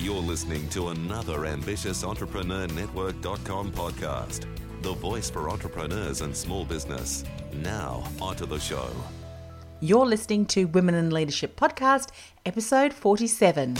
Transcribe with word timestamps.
You're 0.00 0.14
listening 0.14 0.68
to 0.68 0.88
another 0.88 1.44
ambitious 1.44 2.04
Entrepreneur 2.04 2.68
Network.com 2.68 3.72
podcast, 3.72 4.46
the 4.80 4.94
voice 4.94 5.28
for 5.28 5.50
entrepreneurs 5.50 6.20
and 6.20 6.36
small 6.36 6.64
business. 6.64 7.24
Now, 7.52 8.04
onto 8.20 8.46
the 8.46 8.60
show. 8.60 8.88
You're 9.80 10.06
listening 10.06 10.46
to 10.46 10.66
Women 10.66 10.94
in 10.94 11.10
Leadership 11.10 11.58
Podcast, 11.58 12.10
episode 12.46 12.92
47. 12.92 13.74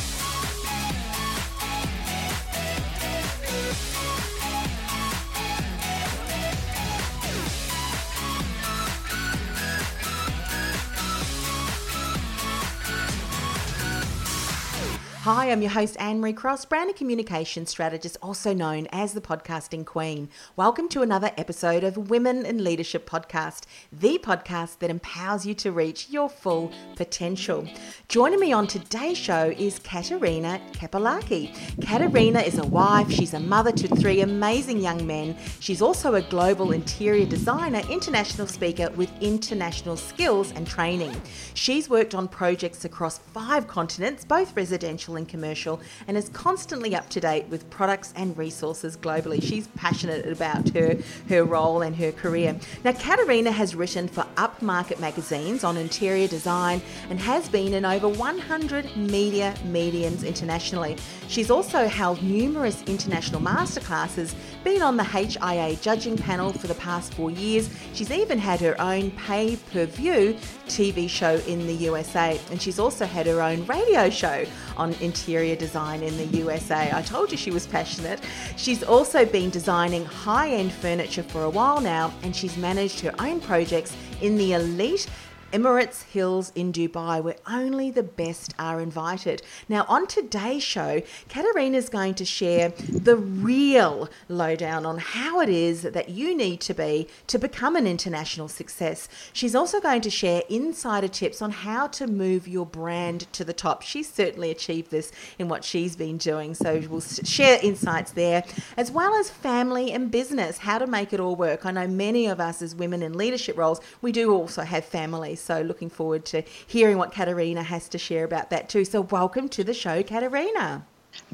Hi, 15.22 15.50
I'm 15.50 15.62
your 15.62 15.72
host, 15.72 15.96
Anne 15.98 16.20
Marie 16.20 16.32
Cross, 16.32 16.66
brand 16.66 16.90
and 16.90 16.96
communication 16.96 17.66
strategist, 17.66 18.16
also 18.22 18.54
known 18.54 18.86
as 18.92 19.14
the 19.14 19.20
podcasting 19.20 19.84
queen. 19.84 20.28
Welcome 20.54 20.88
to 20.90 21.02
another 21.02 21.32
episode 21.36 21.82
of 21.82 22.08
Women 22.08 22.46
in 22.46 22.62
Leadership 22.62 23.10
Podcast, 23.10 23.64
the 23.92 24.20
podcast 24.22 24.78
that 24.78 24.90
empowers 24.90 25.44
you 25.44 25.54
to 25.54 25.72
reach 25.72 26.08
your 26.08 26.28
full 26.28 26.70
potential. 26.94 27.68
Joining 28.06 28.38
me 28.38 28.52
on 28.52 28.68
today's 28.68 29.18
show 29.18 29.52
is 29.58 29.80
Katerina 29.80 30.60
Kapalaki. 30.70 31.52
Katerina 31.84 32.38
is 32.38 32.56
a 32.58 32.66
wife, 32.66 33.10
she's 33.10 33.34
a 33.34 33.40
mother 33.40 33.72
to 33.72 33.88
three 33.88 34.20
amazing 34.20 34.80
young 34.80 35.04
men. 35.04 35.36
She's 35.58 35.82
also 35.82 36.14
a 36.14 36.22
global 36.22 36.70
interior 36.70 37.26
designer, 37.26 37.82
international 37.90 38.46
speaker 38.46 38.88
with 38.90 39.10
international 39.20 39.96
skills 39.96 40.52
and 40.52 40.64
training. 40.64 41.20
She's 41.54 41.90
worked 41.90 42.14
on 42.14 42.28
projects 42.28 42.84
across 42.84 43.18
five 43.18 43.66
continents, 43.66 44.24
both 44.24 44.54
residential 44.56 45.07
and 45.16 45.28
commercial, 45.28 45.80
and 46.06 46.16
is 46.16 46.28
constantly 46.30 46.94
up 46.94 47.08
to 47.10 47.20
date 47.20 47.46
with 47.48 47.68
products 47.70 48.12
and 48.16 48.36
resources 48.36 48.96
globally. 48.96 49.42
She's 49.42 49.66
passionate 49.68 50.26
about 50.26 50.68
her, 50.70 50.96
her 51.28 51.44
role 51.44 51.82
and 51.82 51.94
her 51.96 52.12
career. 52.12 52.58
Now, 52.84 52.92
Katerina 52.92 53.50
has 53.50 53.74
written 53.74 54.08
for 54.08 54.26
upmarket 54.36 55.00
magazines 55.00 55.64
on 55.64 55.76
interior 55.76 56.28
design 56.28 56.80
and 57.10 57.18
has 57.20 57.48
been 57.48 57.74
in 57.74 57.84
over 57.84 58.08
100 58.08 58.96
media 58.96 59.54
mediums 59.64 60.24
internationally. 60.24 60.96
She's 61.28 61.50
also 61.50 61.88
held 61.88 62.22
numerous 62.22 62.82
international 62.84 63.40
masterclasses, 63.40 64.34
been 64.64 64.82
on 64.82 64.96
the 64.96 65.04
HIA 65.04 65.76
judging 65.76 66.16
panel 66.16 66.52
for 66.52 66.66
the 66.66 66.74
past 66.74 67.14
four 67.14 67.30
years. 67.30 67.68
She's 67.92 68.10
even 68.10 68.38
had 68.38 68.60
her 68.60 68.80
own 68.80 69.10
pay 69.12 69.56
per 69.72 69.86
view 69.86 70.36
TV 70.68 71.08
show 71.08 71.36
in 71.46 71.66
the 71.66 71.74
USA, 71.74 72.40
and 72.50 72.60
she's 72.60 72.78
also 72.78 73.06
had 73.06 73.26
her 73.26 73.42
own 73.42 73.64
radio 73.66 74.08
show 74.10 74.44
on 74.76 74.92
interior 74.94 75.56
design 75.56 76.02
in 76.02 76.16
the 76.16 76.26
USA. 76.38 76.90
I 76.92 77.02
told 77.02 77.30
you 77.32 77.36
she 77.36 77.50
was 77.50 77.66
passionate. 77.66 78.20
She's 78.56 78.82
also 78.82 79.24
been 79.24 79.50
designing 79.50 80.04
high 80.04 80.50
end 80.50 80.72
furniture 80.72 81.22
for 81.22 81.44
a 81.44 81.50
while 81.50 81.80
now, 81.80 82.12
and 82.22 82.34
she's 82.36 82.56
managed 82.56 83.00
her 83.00 83.14
own 83.18 83.40
projects 83.40 83.96
in 84.20 84.36
the 84.36 84.52
elite 84.52 85.08
Emirates 85.52 86.02
Hills 86.02 86.52
in 86.54 86.74
Dubai, 86.74 87.22
where 87.22 87.36
only 87.50 87.90
the 87.90 88.02
best 88.02 88.54
are 88.58 88.82
invited. 88.82 89.40
Now, 89.66 89.86
on 89.88 90.06
today's 90.06 90.62
show, 90.62 91.00
Katerina 91.30 91.78
is 91.78 91.88
going 91.88 92.14
to 92.16 92.24
share 92.26 92.68
the 92.68 93.16
real 93.16 94.10
lowdown 94.28 94.84
on 94.84 94.98
how 94.98 95.40
it 95.40 95.48
is 95.48 95.82
that 95.82 96.10
you 96.10 96.36
need 96.36 96.60
to 96.60 96.74
be 96.74 97.08
to 97.28 97.38
become 97.38 97.76
an 97.76 97.86
international 97.86 98.48
success. 98.48 99.08
She's 99.32 99.54
also 99.54 99.80
going 99.80 100.02
to 100.02 100.10
share 100.10 100.42
insider 100.50 101.08
tips 101.08 101.40
on 101.40 101.50
how 101.50 101.86
to 101.88 102.06
move 102.06 102.46
your 102.46 102.66
brand 102.66 103.32
to 103.32 103.42
the 103.42 103.54
top. 103.54 103.80
She's 103.80 104.12
certainly 104.12 104.50
achieved 104.50 104.90
this 104.90 105.10
in 105.38 105.48
what 105.48 105.64
she's 105.64 105.96
been 105.96 106.18
doing, 106.18 106.54
so 106.54 106.82
we'll 106.90 107.00
share 107.00 107.58
insights 107.62 108.10
there, 108.10 108.44
as 108.76 108.90
well 108.90 109.14
as 109.14 109.30
family 109.30 109.92
and 109.92 110.10
business, 110.10 110.58
how 110.58 110.76
to 110.76 110.86
make 110.86 111.14
it 111.14 111.20
all 111.20 111.36
work. 111.36 111.64
I 111.64 111.70
know 111.70 111.88
many 111.88 112.26
of 112.26 112.38
us 112.38 112.60
as 112.60 112.74
women 112.74 113.02
in 113.02 113.16
leadership 113.16 113.56
roles, 113.56 113.80
we 114.02 114.12
do 114.12 114.30
also 114.34 114.60
have 114.60 114.84
families. 114.84 115.37
So 115.40 115.62
looking 115.62 115.90
forward 115.90 116.24
to 116.26 116.42
hearing 116.66 116.98
what 116.98 117.12
Katerina 117.12 117.62
has 117.62 117.88
to 117.90 117.98
share 117.98 118.24
about 118.24 118.50
that 118.50 118.68
too. 118.68 118.84
So 118.84 119.00
welcome 119.00 119.48
to 119.50 119.64
the 119.64 119.74
show, 119.74 120.02
Katerina. 120.02 120.84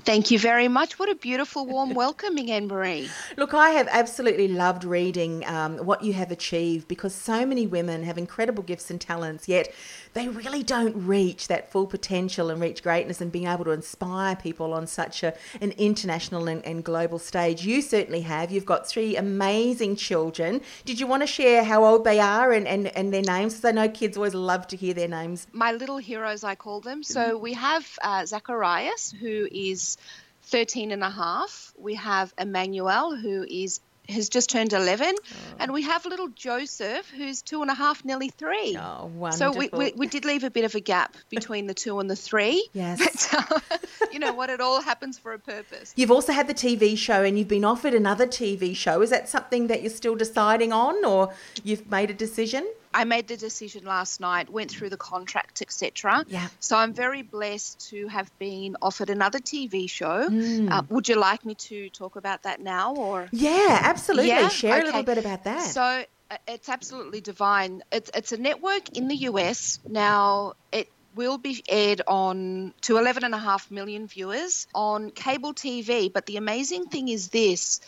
Thank 0.00 0.30
you 0.30 0.38
very 0.38 0.68
much. 0.68 0.98
What 0.98 1.08
a 1.08 1.14
beautiful, 1.14 1.66
warm 1.66 1.94
welcoming, 1.94 2.50
Anne 2.50 2.66
Marie. 2.66 3.08
Look, 3.36 3.54
I 3.54 3.70
have 3.70 3.88
absolutely 3.90 4.48
loved 4.48 4.84
reading 4.84 5.44
um, 5.46 5.78
what 5.78 6.02
you 6.02 6.12
have 6.14 6.30
achieved 6.30 6.88
because 6.88 7.14
so 7.14 7.46
many 7.46 7.66
women 7.66 8.02
have 8.02 8.18
incredible 8.18 8.62
gifts 8.62 8.90
and 8.90 9.00
talents, 9.00 9.48
yet 9.48 9.72
they 10.14 10.28
really 10.28 10.62
don't 10.62 10.94
reach 11.06 11.48
that 11.48 11.70
full 11.70 11.86
potential 11.86 12.50
and 12.50 12.60
reach 12.60 12.82
greatness 12.82 13.20
and 13.20 13.30
being 13.30 13.46
able 13.46 13.64
to 13.64 13.72
inspire 13.72 14.36
people 14.36 14.72
on 14.72 14.86
such 14.86 15.22
a, 15.22 15.34
an 15.60 15.72
international 15.72 16.48
and, 16.48 16.64
and 16.64 16.84
global 16.84 17.18
stage. 17.18 17.66
You 17.66 17.82
certainly 17.82 18.22
have. 18.22 18.50
You've 18.50 18.64
got 18.64 18.86
three 18.86 19.16
amazing 19.16 19.96
children. 19.96 20.60
Did 20.84 21.00
you 21.00 21.06
want 21.06 21.22
to 21.22 21.26
share 21.26 21.64
how 21.64 21.84
old 21.84 22.04
they 22.04 22.20
are 22.20 22.52
and, 22.52 22.66
and, 22.66 22.86
and 22.96 23.12
their 23.12 23.22
names? 23.22 23.54
Because 23.54 23.68
I 23.68 23.72
know 23.72 23.88
kids 23.88 24.16
always 24.16 24.34
love 24.34 24.68
to 24.68 24.76
hear 24.76 24.94
their 24.94 25.08
names. 25.08 25.46
My 25.52 25.72
little 25.72 25.98
heroes, 25.98 26.44
I 26.44 26.54
call 26.54 26.80
them. 26.80 27.02
So 27.02 27.36
we 27.36 27.52
have 27.54 27.86
uh, 28.02 28.24
Zacharias, 28.24 29.12
who 29.20 29.48
is 29.50 29.96
13 30.44 30.92
and 30.92 31.02
a 31.02 31.10
half. 31.10 31.72
We 31.76 31.94
have 31.94 32.32
Emmanuel, 32.38 33.16
who 33.16 33.44
is 33.48 33.80
has 34.08 34.28
just 34.28 34.50
turned 34.50 34.72
11 34.72 35.14
oh. 35.18 35.36
and 35.58 35.72
we 35.72 35.82
have 35.82 36.04
little 36.04 36.28
joseph 36.28 37.10
who's 37.10 37.42
two 37.42 37.62
and 37.62 37.70
a 37.70 37.74
half 37.74 38.04
nearly 38.04 38.28
three. 38.28 38.76
Oh 38.78 39.06
wonderful. 39.14 39.52
so 39.52 39.58
we, 39.58 39.68
we, 39.72 39.92
we 39.96 40.06
did 40.06 40.24
leave 40.24 40.44
a 40.44 40.50
bit 40.50 40.64
of 40.64 40.74
a 40.74 40.80
gap 40.80 41.16
between 41.30 41.66
the 41.66 41.74
two 41.74 41.98
and 42.00 42.10
the 42.10 42.16
three. 42.16 42.68
Yes. 42.72 42.98
But, 42.98 43.50
uh, 43.52 43.76
you 44.12 44.18
know 44.18 44.32
what? 44.32 44.50
It 44.50 44.60
all 44.60 44.80
happens 44.80 45.18
for 45.18 45.32
a 45.32 45.38
purpose. 45.38 45.92
You've 45.96 46.10
also 46.10 46.32
had 46.32 46.46
the 46.48 46.54
tv 46.54 46.96
show 46.96 47.22
and 47.22 47.38
you've 47.38 47.48
been 47.48 47.64
offered 47.64 47.94
another 47.94 48.26
tv 48.26 48.76
show. 48.76 49.00
Is 49.02 49.10
that 49.10 49.28
something 49.28 49.68
that 49.68 49.82
you're 49.82 49.90
still 49.90 50.16
deciding 50.16 50.72
on 50.72 51.04
or 51.04 51.32
you've 51.62 51.90
made 51.90 52.10
a 52.10 52.14
decision 52.14 52.66
I 52.94 53.04
made 53.04 53.26
the 53.26 53.36
decision 53.36 53.84
last 53.84 54.20
night, 54.20 54.48
went 54.48 54.70
through 54.70 54.90
the 54.90 54.96
contract, 54.96 55.60
etc. 55.60 56.24
Yeah. 56.28 56.48
So 56.60 56.76
I'm 56.76 56.94
very 56.94 57.22
blessed 57.22 57.90
to 57.90 58.06
have 58.06 58.30
been 58.38 58.76
offered 58.80 59.10
another 59.10 59.40
TV 59.40 59.90
show. 59.90 60.28
Mm. 60.30 60.70
Uh, 60.70 60.82
would 60.88 61.08
you 61.08 61.16
like 61.16 61.44
me 61.44 61.56
to 61.56 61.90
talk 61.90 62.14
about 62.14 62.44
that 62.44 62.60
now, 62.60 62.94
or? 62.94 63.28
Yeah, 63.32 63.80
absolutely. 63.82 64.28
Yeah? 64.28 64.48
Share 64.48 64.74
okay. 64.74 64.82
a 64.82 64.84
little 64.86 65.02
bit 65.02 65.18
about 65.18 65.42
that. 65.44 65.62
So 65.62 65.82
uh, 65.82 66.36
it's 66.46 66.68
absolutely 66.68 67.20
divine. 67.20 67.82
It's 67.90 68.10
it's 68.14 68.30
a 68.30 68.36
network 68.36 68.96
in 68.96 69.08
the 69.08 69.16
US 69.28 69.80
now. 69.88 70.54
It 70.70 70.88
will 71.16 71.38
be 71.38 71.64
aired 71.68 72.02
on 72.06 72.74
to 72.82 72.94
11.5 72.94 73.70
million 73.70 74.06
viewers 74.06 74.68
on 74.74 75.10
cable 75.10 75.52
TV. 75.52 76.12
But 76.12 76.26
the 76.26 76.36
amazing 76.36 76.86
thing 76.86 77.08
is 77.08 77.28
this 77.28 77.80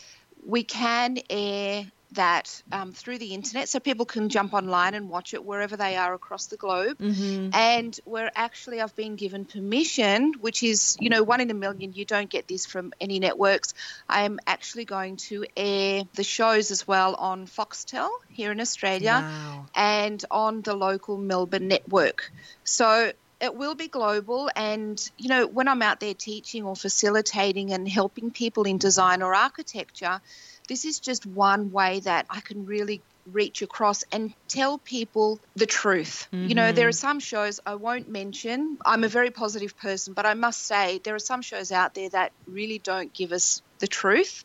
we 0.45 0.63
can 0.63 1.17
air 1.29 1.85
that 2.13 2.61
um, 2.71 2.91
through 2.91 3.17
the 3.17 3.33
internet 3.33 3.67
so 3.67 3.79
people 3.79 4.05
can 4.05 4.29
jump 4.29 4.53
online 4.53 4.93
and 4.93 5.09
watch 5.09 5.33
it 5.33 5.43
wherever 5.43 5.75
they 5.75 5.95
are 5.95 6.13
across 6.13 6.45
the 6.47 6.57
globe 6.57 6.97
mm-hmm. 6.97 7.49
and 7.53 7.99
where 8.05 8.31
actually 8.35 8.79
i've 8.79 8.95
been 8.95 9.15
given 9.15 9.45
permission 9.45 10.33
which 10.39 10.63
is 10.63 10.97
you 10.99 11.09
know 11.09 11.23
one 11.23 11.41
in 11.41 11.51
a 11.51 11.53
million 11.53 11.93
you 11.93 12.05
don't 12.05 12.29
get 12.29 12.47
this 12.47 12.65
from 12.65 12.93
any 13.01 13.19
networks 13.19 13.73
i 14.07 14.23
am 14.23 14.39
actually 14.47 14.85
going 14.85 15.17
to 15.17 15.45
air 15.55 16.03
the 16.13 16.23
shows 16.23 16.71
as 16.71 16.87
well 16.87 17.15
on 17.15 17.45
foxtel 17.45 18.09
here 18.29 18.51
in 18.51 18.61
australia 18.61 19.19
wow. 19.23 19.65
and 19.75 20.23
on 20.31 20.61
the 20.61 20.73
local 20.73 21.17
melbourne 21.17 21.67
network 21.67 22.31
so 22.63 23.11
it 23.39 23.53
will 23.53 23.75
be 23.75 23.87
global 23.87 24.49
and 24.55 25.11
you 25.17 25.29
know 25.29 25.45
when 25.45 25.67
i'm 25.67 25.81
out 25.81 25.99
there 25.99 26.13
teaching 26.13 26.63
or 26.63 26.75
facilitating 26.75 27.71
and 27.71 27.87
helping 27.87 28.31
people 28.31 28.63
in 28.63 28.77
design 28.77 29.21
or 29.21 29.35
architecture 29.35 30.21
this 30.67 30.85
is 30.85 30.99
just 30.99 31.25
one 31.25 31.71
way 31.71 31.99
that 32.01 32.25
I 32.29 32.41
can 32.41 32.65
really 32.65 33.01
reach 33.31 33.61
across 33.61 34.03
and 34.11 34.33
tell 34.47 34.77
people 34.77 35.39
the 35.55 35.65
truth. 35.65 36.27
Mm-hmm. 36.31 36.47
You 36.47 36.55
know, 36.55 36.71
there 36.71 36.87
are 36.87 36.91
mm-hmm. 36.91 36.95
some 36.95 37.19
shows 37.19 37.59
I 37.65 37.75
won't 37.75 38.09
mention. 38.09 38.77
I'm 38.85 39.03
a 39.03 39.09
very 39.09 39.31
positive 39.31 39.77
person, 39.77 40.13
but 40.13 40.25
I 40.25 40.33
must 40.33 40.63
say 40.63 40.99
there 41.03 41.15
are 41.15 41.19
some 41.19 41.41
shows 41.41 41.71
out 41.71 41.93
there 41.93 42.09
that 42.09 42.31
really 42.47 42.79
don't 42.79 43.13
give 43.13 43.31
us 43.31 43.61
the 43.79 43.87
truth 43.87 44.43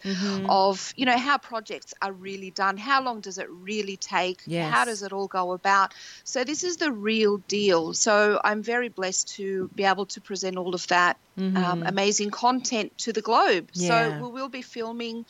of 0.48 0.92
you 0.94 1.06
know 1.06 1.16
how 1.16 1.38
projects 1.38 1.94
are 2.02 2.12
really 2.12 2.50
done 2.50 2.76
how 2.76 3.02
long 3.02 3.20
does 3.20 3.38
it 3.38 3.48
really 3.48 3.96
take 3.96 4.42
Yes. 4.44 4.70
how 4.70 4.84
does 4.84 5.02
it 5.02 5.12
all 5.12 5.26
go 5.26 5.52
about 5.52 5.94
so 6.24 6.44
this 6.44 6.64
is 6.64 6.76
the 6.76 6.92
real 6.92 7.38
deal 7.38 7.94
so 7.94 8.38
i'm 8.44 8.62
very 8.62 8.88
blessed 8.88 9.36
to 9.36 9.70
be 9.74 9.84
able 9.84 10.04
to 10.04 10.20
present 10.20 10.58
all 10.58 10.74
of 10.74 10.86
that 10.88 11.16
um, 11.38 11.82
amazing 11.86 12.30
content 12.30 12.96
to 12.98 13.12
the 13.14 13.22
globe 13.22 13.72
Mm-hmm. 13.72 13.84
Yeah. 13.84 14.18
so 14.18 14.26
we 14.26 14.32
will 14.32 14.48
be 14.48 14.60
filming 14.62 15.24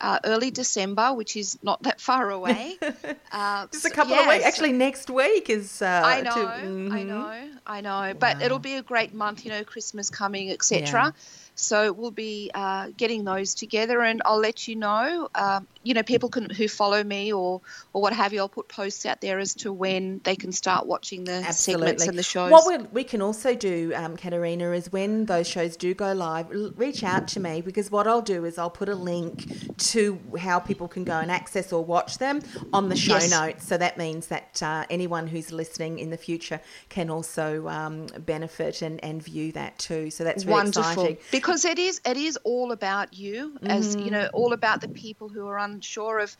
uh, 0.00 0.18
early 0.24 0.50
December, 0.50 1.12
which 1.12 1.36
is 1.36 1.58
not 1.62 1.82
that 1.84 2.00
far 2.00 2.30
away. 2.30 2.76
Uh, 3.32 3.66
Just 3.70 3.84
a 3.84 3.90
couple 3.90 4.14
of 4.14 4.26
weeks. 4.28 4.44
Actually, 4.46 4.72
next 4.72 5.10
week 5.10 5.50
is. 5.50 5.82
Uh, 5.82 6.02
I 6.04 6.20
know, 6.22 6.30
to- 6.30 6.40
I 6.40 7.02
Mhm. 7.02 7.06
know, 7.06 7.50
I 7.66 7.80
know. 7.82 8.14
But 8.18 8.40
it'll 8.40 8.60
be 8.60 8.74
a 8.76 8.82
great 8.82 9.12
month, 9.12 9.44
you 9.44 9.50
know, 9.50 9.62
Christmas 9.64 10.08
coming, 10.10 10.50
etc. 10.50 10.80
Yeah. 11.06 11.10
So 11.54 11.92
we'll 11.92 12.12
be 12.12 12.50
uh, 12.54 12.88
getting 12.96 13.24
those 13.24 13.54
together, 13.54 14.00
and 14.00 14.22
I'll 14.24 14.38
let 14.38 14.68
you 14.68 14.76
know. 14.76 15.28
Um, 15.34 15.66
you 15.86 15.94
know, 15.94 16.02
people 16.02 16.28
can 16.28 16.50
who 16.50 16.66
follow 16.66 17.02
me 17.04 17.32
or 17.32 17.60
or 17.92 18.02
what 18.02 18.12
have 18.12 18.32
you. 18.32 18.40
I'll 18.40 18.48
put 18.48 18.68
posts 18.68 19.06
out 19.06 19.20
there 19.20 19.38
as 19.38 19.54
to 19.56 19.72
when 19.72 20.20
they 20.24 20.34
can 20.34 20.50
start 20.50 20.86
watching 20.86 21.24
the 21.24 21.42
segments 21.52 22.06
and 22.08 22.18
the 22.18 22.24
shows. 22.24 22.50
What 22.50 22.66
we, 22.66 22.86
we 22.88 23.04
can 23.04 23.22
also 23.22 23.54
do, 23.54 23.92
um, 23.94 24.16
Katerina, 24.16 24.72
is 24.72 24.90
when 24.90 25.26
those 25.26 25.46
shows 25.48 25.76
do 25.76 25.94
go 25.94 26.12
live, 26.12 26.48
reach 26.76 27.04
out 27.04 27.28
to 27.28 27.40
me 27.40 27.60
because 27.60 27.90
what 27.90 28.06
I'll 28.08 28.20
do 28.22 28.44
is 28.44 28.58
I'll 28.58 28.70
put 28.70 28.88
a 28.88 28.96
link 28.96 29.46
to 29.78 30.18
how 30.38 30.58
people 30.58 30.88
can 30.88 31.04
go 31.04 31.18
and 31.20 31.30
access 31.30 31.72
or 31.72 31.84
watch 31.84 32.18
them 32.18 32.42
on 32.72 32.88
the 32.88 32.96
show 32.96 33.14
Yes. 33.14 33.30
notes. 33.30 33.64
So 33.66 33.78
that 33.78 33.96
means 33.96 34.26
that 34.28 34.62
uh, 34.62 34.84
anyone 34.90 35.26
who's 35.28 35.52
listening 35.52 35.98
in 35.98 36.10
the 36.10 36.16
future 36.16 36.60
can 36.88 37.10
also 37.10 37.68
um, 37.68 38.06
benefit 38.18 38.82
and, 38.82 39.02
and 39.04 39.22
view 39.22 39.52
that 39.52 39.78
too. 39.78 40.10
So 40.10 40.24
that's 40.24 40.44
really 40.44 40.54
wonderful 40.54 41.04
exciting. 41.04 41.18
because 41.30 41.64
it 41.64 41.78
is 41.78 42.00
it 42.04 42.16
is 42.16 42.38
all 42.44 42.72
about 42.72 43.14
you 43.14 43.56
as 43.66 43.96
you 43.98 44.10
know 44.10 44.28
all 44.32 44.52
about 44.52 44.80
the 44.80 44.88
people 44.88 45.28
who 45.28 45.46
are 45.46 45.58
unsure 45.76 46.18
of 46.18 46.36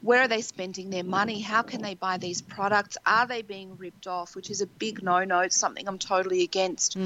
where 0.00 0.22
are 0.22 0.28
they 0.28 0.42
spending 0.42 0.90
their 0.90 1.04
money 1.04 1.40
how 1.40 1.62
can 1.62 1.82
they 1.82 1.94
buy 1.94 2.18
these 2.18 2.40
products 2.42 2.96
are 3.04 3.26
they 3.26 3.42
being 3.42 3.76
ripped 3.78 4.06
off 4.06 4.34
which 4.36 4.50
is 4.50 4.60
a 4.60 4.66
big 4.66 5.02
no-no 5.02 5.40
it's 5.40 5.56
something 5.56 5.86
i'm 5.88 5.98
totally 5.98 6.42
against. 6.42 6.96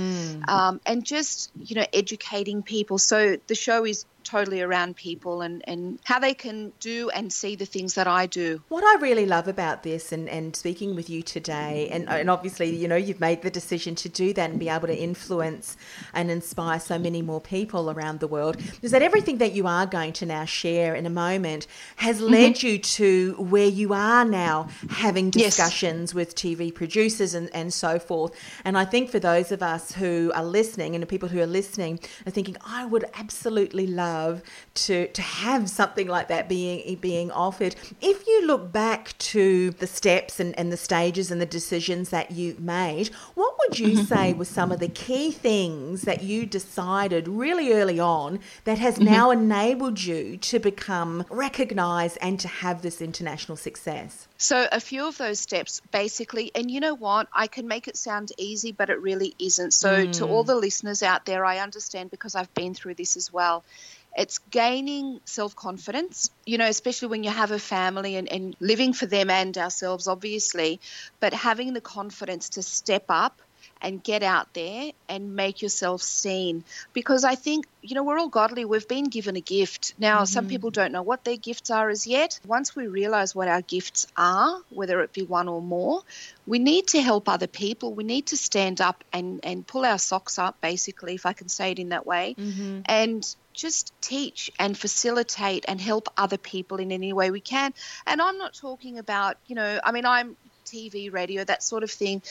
Um, 0.48 0.80
and 0.86 1.04
just 1.04 1.50
you 1.56 1.76
know 1.76 1.86
educating 1.92 2.62
people. 2.62 2.98
So 2.98 3.36
the 3.46 3.54
show 3.54 3.84
is 3.84 4.04
totally 4.24 4.60
around 4.60 4.96
people 4.96 5.40
and 5.42 5.62
and 5.66 5.98
how 6.04 6.18
they 6.18 6.34
can 6.34 6.72
do 6.80 7.10
and 7.10 7.32
see 7.32 7.56
the 7.56 7.66
things 7.66 7.94
that 7.94 8.06
i 8.06 8.26
do 8.26 8.60
What 8.68 8.84
I 8.84 9.00
really 9.00 9.26
love 9.26 9.48
about 9.48 9.82
this 9.82 10.12
and, 10.12 10.28
and 10.28 10.54
speaking 10.56 10.94
with 10.94 11.08
you 11.10 11.22
today, 11.22 11.88
and, 11.90 12.08
and 12.08 12.28
obviously, 12.30 12.74
you 12.74 12.88
know, 12.88 12.96
you've 12.96 13.20
made 13.20 13.42
the 13.42 13.50
decision 13.50 13.94
to 13.96 14.08
do 14.08 14.32
that 14.34 14.50
and 14.50 14.58
be 14.58 14.68
able 14.68 14.88
to 14.88 14.96
influence 14.96 15.76
and 16.14 16.30
inspire 16.30 16.80
so 16.80 16.98
many 16.98 17.22
more 17.22 17.40
people 17.40 17.90
around 17.90 18.20
the 18.20 18.26
world, 18.36 18.56
is 18.82 18.90
that 18.92 19.02
everything 19.02 19.38
that 19.38 19.52
you 19.52 19.66
are 19.66 19.86
going 19.86 20.12
to 20.20 20.26
now 20.26 20.44
share 20.44 20.94
in 20.94 21.04
a 21.06 21.10
moment 21.10 21.66
has 21.96 22.20
led 22.20 22.62
you 22.62 22.78
to 22.78 23.10
where 23.54 23.68
you 23.80 23.92
are 23.92 24.24
now 24.24 24.68
having 24.88 25.26
Mm-hmm. 25.30 25.38
Yes. 25.40 25.56
discussions 25.56 26.14
with 26.18 26.34
TV 26.34 26.60
producers 26.80 27.32
and, 27.38 27.48
and 27.54 27.68
so 27.84 27.92
forth. 28.08 28.32
And 28.64 28.74
I 28.82 28.84
think 28.92 29.04
for 29.10 29.20
those 29.30 29.48
of 29.56 29.62
us 29.62 29.84
who 30.00 30.32
are 30.34 30.44
listening 30.44 30.94
and 30.94 31.02
the 31.02 31.06
people 31.14 31.28
who 31.28 31.40
are 31.46 31.52
listening 31.60 31.94
are 32.26 32.34
thinking, 32.36 32.56
I 32.80 32.80
would 32.92 33.04
absolutely 33.22 33.86
love 33.86 34.11
to 34.74 35.06
to 35.08 35.22
have 35.22 35.68
something 35.68 36.08
like 36.08 36.28
that 36.28 36.48
being 36.48 36.96
being 36.96 37.30
offered. 37.30 37.74
If 38.00 38.26
you 38.26 38.46
look 38.46 38.72
back 38.72 39.16
to 39.18 39.70
the 39.70 39.86
steps 39.86 40.40
and, 40.40 40.58
and 40.58 40.72
the 40.72 40.76
stages 40.76 41.30
and 41.30 41.40
the 41.40 41.46
decisions 41.46 42.10
that 42.10 42.30
you 42.30 42.56
made, 42.58 43.08
what 43.34 43.54
would 43.60 43.78
you 43.78 43.98
mm-hmm. 43.98 44.04
say 44.04 44.32
were 44.32 44.44
some 44.44 44.72
of 44.72 44.80
the 44.80 44.88
key 44.88 45.30
things 45.30 46.02
that 46.02 46.22
you 46.22 46.46
decided 46.46 47.28
really 47.28 47.72
early 47.72 48.00
on 48.00 48.40
that 48.64 48.78
has 48.78 48.94
mm-hmm. 48.94 49.04
now 49.04 49.30
enabled 49.30 50.02
you 50.02 50.36
to 50.38 50.58
become 50.58 51.24
recognized 51.30 52.18
and 52.20 52.38
to 52.40 52.48
have 52.48 52.82
this 52.82 53.00
international 53.00 53.56
success? 53.56 54.28
So, 54.42 54.66
a 54.72 54.80
few 54.80 55.06
of 55.06 55.16
those 55.18 55.38
steps 55.38 55.80
basically, 55.92 56.50
and 56.56 56.68
you 56.68 56.80
know 56.80 56.94
what? 56.94 57.28
I 57.32 57.46
can 57.46 57.68
make 57.68 57.86
it 57.86 57.96
sound 57.96 58.32
easy, 58.36 58.72
but 58.72 58.90
it 58.90 59.00
really 59.00 59.36
isn't. 59.38 59.72
So, 59.72 60.04
to 60.04 60.26
all 60.26 60.42
hmm. 60.42 60.48
the 60.48 60.56
listeners 60.56 61.04
out 61.04 61.24
there, 61.24 61.44
I 61.44 61.58
understand 61.58 62.10
because 62.10 62.34
I've 62.34 62.52
been 62.52 62.74
through 62.74 62.94
this 62.94 63.16
as 63.16 63.32
well. 63.32 63.62
It's 64.16 64.38
gaining 64.38 65.20
self 65.26 65.54
confidence, 65.54 66.30
you 66.44 66.58
know, 66.58 66.66
especially 66.66 67.08
when 67.08 67.22
you 67.22 67.30
have 67.30 67.52
a 67.52 67.58
family 67.60 68.16
and, 68.16 68.30
and 68.32 68.56
living 68.58 68.94
for 68.94 69.06
them 69.06 69.30
and 69.30 69.56
ourselves, 69.56 70.08
obviously, 70.08 70.80
but 71.20 71.32
having 71.32 71.72
the 71.72 71.80
confidence 71.80 72.48
to 72.50 72.62
step 72.62 73.04
up 73.10 73.40
and 73.82 74.02
get 74.02 74.22
out 74.22 74.54
there 74.54 74.92
and 75.08 75.36
make 75.36 75.60
yourself 75.60 76.00
seen. 76.00 76.64
Because 76.92 77.24
I 77.24 77.34
think, 77.34 77.66
you 77.82 77.94
know, 77.94 78.04
we're 78.04 78.18
all 78.18 78.28
godly. 78.28 78.64
We've 78.64 78.86
been 78.86 79.10
given 79.10 79.36
a 79.36 79.40
gift. 79.40 79.94
Now, 79.98 80.24
some 80.24 80.44
mm-hmm. 80.44 80.50
people 80.50 80.70
don't 80.70 80.92
know 80.92 81.02
what 81.02 81.24
their 81.24 81.36
gifts 81.36 81.70
are 81.70 81.90
as 81.90 82.06
yet. 82.06 82.38
Once 82.46 82.76
we 82.76 82.86
realize 82.86 83.34
what 83.34 83.48
our 83.48 83.60
gifts 83.60 84.06
are, 84.16 84.60
whether 84.70 85.02
it 85.02 85.12
be 85.12 85.24
one 85.24 85.48
or 85.48 85.60
more, 85.60 86.02
we 86.46 86.60
need 86.60 86.86
to 86.88 87.02
help 87.02 87.28
other 87.28 87.48
people. 87.48 87.92
We 87.92 88.04
need 88.04 88.26
to 88.26 88.36
stand 88.36 88.80
up 88.80 89.02
and, 89.12 89.40
and 89.42 89.66
pull 89.66 89.84
our 89.84 89.98
socks 89.98 90.38
up, 90.38 90.60
basically, 90.60 91.14
if 91.14 91.26
I 91.26 91.32
can 91.32 91.48
say 91.48 91.72
it 91.72 91.78
in 91.78 91.90
that 91.90 92.06
way, 92.06 92.36
mm-hmm. 92.38 92.80
and 92.86 93.36
just 93.52 93.92
teach 94.00 94.50
and 94.58 94.78
facilitate 94.78 95.64
and 95.68 95.80
help 95.80 96.08
other 96.16 96.38
people 96.38 96.78
in 96.78 96.90
any 96.90 97.12
way 97.12 97.30
we 97.30 97.40
can. 97.40 97.74
And 98.06 98.22
I'm 98.22 98.38
not 98.38 98.54
talking 98.54 98.98
about, 98.98 99.36
you 99.46 99.54
know, 99.54 99.80
I 99.84 99.92
mean, 99.92 100.06
I'm 100.06 100.36
TV, 100.64 101.12
radio, 101.12 101.44
that 101.44 101.62
sort 101.62 101.82
of 101.82 101.90
thing. 101.90 102.22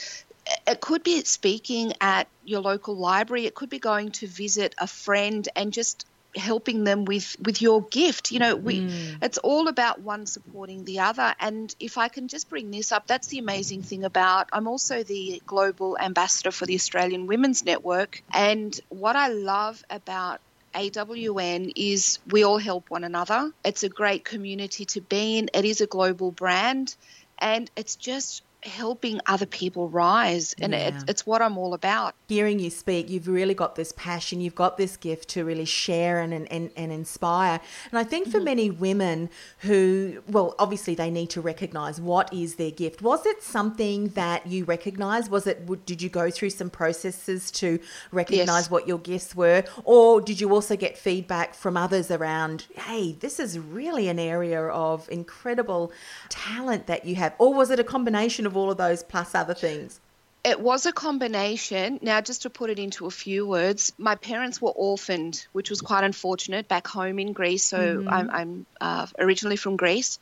It 0.66 0.80
could 0.80 1.02
be 1.02 1.22
speaking 1.24 1.92
at 2.00 2.26
your 2.44 2.60
local 2.60 2.96
library. 2.96 3.46
It 3.46 3.54
could 3.54 3.70
be 3.70 3.78
going 3.78 4.10
to 4.12 4.26
visit 4.26 4.74
a 4.78 4.86
friend 4.86 5.48
and 5.54 5.72
just 5.72 6.06
helping 6.34 6.84
them 6.84 7.04
with 7.04 7.36
with 7.40 7.60
your 7.60 7.82
gift. 7.82 8.32
You 8.32 8.38
know 8.38 8.56
we 8.56 8.80
mm. 8.80 9.16
it's 9.22 9.38
all 9.38 9.68
about 9.68 10.00
one 10.00 10.26
supporting 10.26 10.84
the 10.84 11.00
other. 11.00 11.34
And 11.38 11.74
if 11.78 11.98
i 11.98 12.08
can 12.08 12.28
just 12.28 12.48
bring 12.48 12.70
this 12.70 12.92
up 12.92 13.06
that's 13.06 13.28
the 13.28 13.38
amazing 13.38 13.82
thing 13.82 14.04
about 14.04 14.48
i'm 14.52 14.66
also 14.66 15.02
the 15.02 15.42
global 15.46 15.98
ambassador 15.98 16.50
for 16.50 16.66
the 16.66 16.74
australian 16.74 17.26
women's 17.26 17.64
network. 17.64 18.22
And 18.32 18.78
what 18.88 19.16
i 19.16 19.28
love 19.28 19.84
about 19.90 20.40
AWN 20.74 21.72
is 21.76 22.18
we 22.30 22.44
all 22.44 22.56
help 22.56 22.88
one 22.88 23.04
another. 23.04 23.52
It's 23.62 23.82
a 23.82 23.90
great 23.90 24.24
community 24.24 24.86
to 24.86 25.02
be 25.02 25.36
in. 25.36 25.50
It 25.52 25.66
is 25.66 25.82
a 25.82 25.86
global 25.86 26.30
brand 26.30 26.96
and 27.42 27.70
it's 27.76 27.96
just 27.96 28.42
helping 28.64 29.20
other 29.26 29.46
people 29.46 29.88
rise 29.88 30.54
and 30.60 30.72
Yeah. 30.72 30.88
it's, 30.88 31.04
it's 31.08 31.26
what 31.26 31.42
i'm 31.42 31.58
all 31.58 31.74
about 31.74 32.14
hearing 32.32 32.58
you 32.58 32.70
speak, 32.70 33.10
you've 33.10 33.28
really 33.28 33.54
got 33.54 33.76
this 33.76 33.92
passion, 33.92 34.40
you've 34.40 34.54
got 34.54 34.78
this 34.78 34.96
gift 34.96 35.28
to 35.28 35.44
really 35.44 35.66
share 35.66 36.20
and, 36.20 36.32
and, 36.32 36.50
and, 36.50 36.70
and 36.76 36.90
inspire. 36.90 37.60
And 37.90 37.98
I 37.98 38.04
think 38.04 38.28
for 38.28 38.38
mm-hmm. 38.38 38.44
many 38.44 38.70
women 38.70 39.28
who, 39.58 40.22
well, 40.28 40.54
obviously 40.58 40.94
they 40.94 41.10
need 41.10 41.30
to 41.30 41.40
recognize 41.40 42.00
what 42.00 42.32
is 42.32 42.54
their 42.54 42.70
gift. 42.70 43.02
Was 43.02 43.26
it 43.26 43.42
something 43.42 44.08
that 44.08 44.46
you 44.46 44.64
recognized? 44.64 45.30
Was 45.30 45.46
it, 45.46 45.84
did 45.84 46.00
you 46.00 46.08
go 46.08 46.30
through 46.30 46.50
some 46.50 46.70
processes 46.70 47.50
to 47.52 47.78
recognize 48.10 48.32
Yes. 48.42 48.70
what 48.70 48.88
your 48.88 48.98
gifts 48.98 49.34
were? 49.36 49.62
Or 49.84 50.20
did 50.20 50.40
you 50.40 50.52
also 50.52 50.74
get 50.76 50.96
feedback 50.96 51.54
from 51.54 51.76
others 51.76 52.10
around, 52.10 52.64
hey, 52.76 53.12
this 53.12 53.38
is 53.38 53.58
really 53.58 54.08
an 54.08 54.18
area 54.18 54.62
of 54.62 55.08
incredible 55.10 55.92
talent 56.30 56.86
that 56.86 57.04
you 57.04 57.16
have? 57.16 57.34
Or 57.38 57.52
was 57.52 57.70
it 57.70 57.78
a 57.78 57.84
combination 57.84 58.46
of 58.46 58.51
all 58.56 58.70
of 58.70 58.76
those 58.78 59.02
plus 59.02 59.34
other 59.34 59.54
things? 59.54 60.00
It 60.44 60.58
was 60.58 60.86
a 60.86 60.92
combination. 60.92 62.00
Now, 62.02 62.20
just 62.20 62.42
to 62.42 62.50
put 62.50 62.68
it 62.68 62.80
into 62.80 63.06
a 63.06 63.12
few 63.12 63.46
words, 63.46 63.92
my 63.96 64.16
parents 64.16 64.60
were 64.60 64.72
orphaned, 64.72 65.46
which 65.52 65.70
was 65.70 65.80
quite 65.80 66.02
unfortunate 66.02 66.66
back 66.66 66.88
home 66.88 67.20
in 67.20 67.32
Greece. 67.32 67.62
So 67.62 68.04
I'm, 68.08 68.28
I'm 68.28 68.66
uh, 68.80 69.06
originally 69.20 69.54
from 69.54 69.76
Greece. 69.76 70.18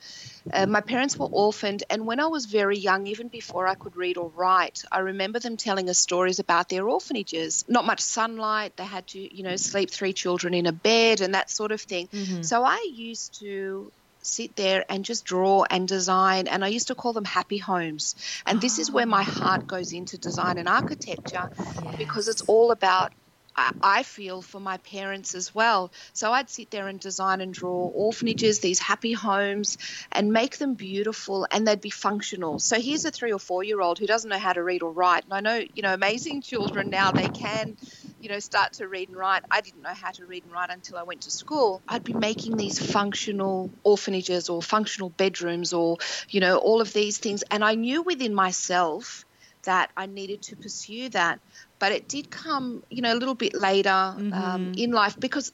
Uh, 0.52 0.66
my 0.66 0.82
parents 0.82 1.18
were 1.18 1.28
orphaned, 1.32 1.84
and 1.88 2.04
when 2.04 2.20
I 2.20 2.26
was 2.26 2.44
very 2.44 2.76
young, 2.76 3.06
even 3.06 3.28
before 3.28 3.66
I 3.66 3.74
could 3.74 3.96
read 3.96 4.18
or 4.18 4.30
write, 4.36 4.84
I 4.92 4.98
remember 4.98 5.38
them 5.38 5.56
telling 5.56 5.88
us 5.88 5.96
stories 5.96 6.38
about 6.38 6.68
their 6.68 6.86
orphanages. 6.86 7.64
Not 7.66 7.86
much 7.86 8.00
sunlight. 8.00 8.76
They 8.76 8.84
had 8.84 9.06
to, 9.08 9.34
you 9.34 9.42
know, 9.42 9.56
sleep 9.56 9.90
three 9.90 10.12
children 10.12 10.52
in 10.52 10.66
a 10.66 10.72
bed 10.72 11.22
and 11.22 11.32
that 11.34 11.48
sort 11.50 11.72
of 11.72 11.80
thing. 11.80 12.10
So 12.42 12.62
I 12.62 12.86
used 12.92 13.40
to 13.40 13.90
sit 14.22 14.56
there 14.56 14.84
and 14.88 15.04
just 15.04 15.24
draw 15.24 15.64
and 15.70 15.88
design 15.88 16.48
and 16.48 16.64
I 16.64 16.68
used 16.68 16.88
to 16.88 16.94
call 16.94 17.12
them 17.12 17.24
happy 17.24 17.58
homes 17.58 18.14
and 18.46 18.60
this 18.60 18.78
is 18.78 18.90
where 18.90 19.06
my 19.06 19.22
heart 19.22 19.66
goes 19.66 19.92
into 19.92 20.18
design 20.18 20.58
and 20.58 20.68
architecture 20.68 21.50
because 21.98 22.28
it's 22.28 22.42
all 22.42 22.70
about 22.70 23.12
I- 23.56 23.72
I 23.82 24.02
feel 24.04 24.42
for 24.42 24.60
my 24.60 24.76
parents 24.78 25.34
as 25.34 25.54
well. 25.54 25.92
So 26.12 26.32
I'd 26.32 26.48
sit 26.48 26.70
there 26.70 26.86
and 26.88 27.00
design 27.00 27.40
and 27.40 27.52
draw 27.52 27.88
orphanages, 27.88 28.60
these 28.60 28.78
happy 28.78 29.12
homes, 29.12 29.76
and 30.12 30.32
make 30.32 30.58
them 30.58 30.74
beautiful 30.74 31.46
and 31.50 31.66
they'd 31.66 31.80
be 31.80 31.90
functional. 31.90 32.58
So 32.60 32.80
here's 32.80 33.04
a 33.04 33.10
three 33.10 33.32
or 33.32 33.40
four 33.40 33.64
year 33.64 33.80
old 33.80 33.98
who 33.98 34.06
doesn't 34.06 34.30
know 34.30 34.38
how 34.38 34.52
to 34.52 34.62
read 34.62 34.82
or 34.82 34.92
write. 34.92 35.24
And 35.24 35.34
I 35.34 35.40
know, 35.40 35.64
you 35.74 35.82
know, 35.82 35.92
amazing 35.92 36.42
children 36.42 36.90
now, 36.90 37.12
they 37.12 37.28
can, 37.28 37.76
you 38.20 38.28
know, 38.28 38.38
start 38.38 38.74
to 38.74 38.88
read 38.88 39.08
and 39.08 39.16
write. 39.16 39.42
I 39.50 39.60
didn't 39.60 39.82
know 39.82 39.94
how 39.94 40.10
to 40.10 40.26
read 40.26 40.44
and 40.44 40.52
write 40.52 40.70
until 40.70 40.98
I 40.98 41.02
went 41.02 41.22
to 41.22 41.30
school. 41.30 41.82
I'd 41.88 42.04
be 42.04 42.12
making 42.12 42.56
these 42.56 42.78
functional 42.78 43.70
orphanages 43.82 44.48
or 44.48 44.62
functional 44.62 45.10
bedrooms 45.10 45.72
or, 45.72 45.98
you 46.28 46.40
know, 46.40 46.58
all 46.58 46.80
of 46.80 46.92
these 46.92 47.18
things. 47.18 47.42
And 47.50 47.64
I 47.64 47.74
knew 47.74 48.02
within 48.02 48.34
myself 48.34 49.24
that 49.64 49.90
I 49.96 50.06
needed 50.06 50.42
to 50.42 50.56
pursue 50.56 51.08
that. 51.10 51.40
But 51.78 51.92
it 51.92 52.08
did 52.08 52.30
come, 52.30 52.82
you 52.90 53.02
know, 53.02 53.12
a 53.12 53.16
little 53.16 53.34
bit 53.34 53.54
later 53.54 53.90
um, 53.90 54.72
in 54.76 54.90
life 54.90 55.18
because 55.18 55.52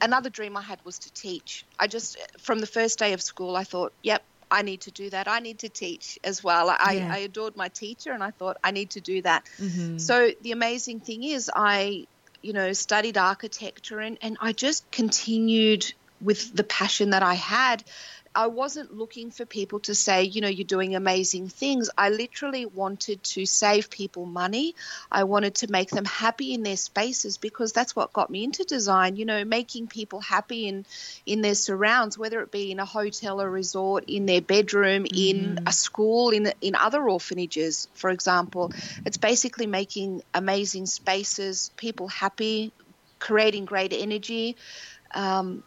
another 0.00 0.30
dream 0.30 0.56
I 0.56 0.62
had 0.62 0.78
was 0.84 0.98
to 1.00 1.12
teach. 1.12 1.66
I 1.78 1.86
just, 1.86 2.16
from 2.40 2.60
the 2.60 2.66
first 2.66 2.98
day 2.98 3.12
of 3.12 3.22
school, 3.22 3.56
I 3.56 3.64
thought, 3.64 3.92
yep, 4.02 4.24
I 4.50 4.62
need 4.62 4.82
to 4.82 4.90
do 4.90 5.10
that. 5.10 5.28
I 5.28 5.40
need 5.40 5.60
to 5.60 5.68
teach 5.68 6.18
as 6.22 6.42
well. 6.42 6.70
I, 6.70 6.92
Yeah. 6.92 7.12
I 7.12 7.18
adored 7.18 7.56
my 7.56 7.68
teacher 7.68 8.12
and 8.12 8.22
I 8.22 8.30
thought, 8.30 8.56
I 8.62 8.70
need 8.70 8.90
to 8.90 9.00
do 9.00 9.22
that. 9.22 9.44
Mm-hmm. 9.60 9.98
So 9.98 10.30
the 10.42 10.52
amazing 10.52 11.00
thing 11.00 11.24
is, 11.24 11.50
I, 11.54 12.06
you 12.42 12.52
know, 12.52 12.72
studied 12.72 13.18
architecture 13.18 13.98
and, 13.98 14.18
and 14.22 14.36
I 14.40 14.52
just 14.52 14.90
continued 14.90 15.92
with 16.20 16.54
the 16.54 16.64
passion 16.64 17.10
that 17.10 17.22
I 17.22 17.34
had. 17.34 17.84
I 18.36 18.48
wasn't 18.48 18.94
looking 18.94 19.30
for 19.30 19.46
people 19.46 19.80
to 19.80 19.94
say, 19.94 20.24
you 20.24 20.42
know, 20.42 20.48
you're 20.48 20.66
doing 20.66 20.94
amazing 20.94 21.48
things. 21.48 21.88
I 21.96 22.10
literally 22.10 22.66
wanted 22.66 23.24
to 23.24 23.46
save 23.46 23.88
people 23.88 24.26
money. 24.26 24.74
I 25.10 25.24
wanted 25.24 25.54
to 25.56 25.70
make 25.72 25.88
them 25.88 26.04
happy 26.04 26.52
in 26.52 26.62
their 26.62 26.76
spaces 26.76 27.38
because 27.38 27.72
that's 27.72 27.96
what 27.96 28.12
got 28.12 28.28
me 28.28 28.44
into 28.44 28.64
design, 28.64 29.16
you 29.16 29.24
know, 29.24 29.42
making 29.46 29.86
people 29.86 30.20
happy 30.20 30.68
in 30.68 30.84
in 31.24 31.40
their 31.40 31.54
surrounds, 31.54 32.18
whether 32.18 32.42
it 32.42 32.52
be 32.52 32.70
in 32.70 32.78
a 32.78 32.84
hotel 32.84 33.40
or 33.40 33.50
resort, 33.50 34.04
in 34.06 34.26
their 34.26 34.42
bedroom, 34.42 35.06
in 35.14 35.58
a 35.66 35.72
school, 35.72 36.28
in 36.28 36.52
in 36.60 36.74
other 36.74 37.08
orphanages, 37.08 37.88
for 37.94 38.10
example. 38.10 38.70
It's 39.06 39.16
basically 39.16 39.66
making 39.66 40.22
amazing 40.34 40.84
spaces, 40.84 41.70
people 41.78 42.08
happy, 42.08 42.70
creating 43.18 43.64
great 43.64 43.94
energy. 43.94 44.56
Um, 45.14 45.62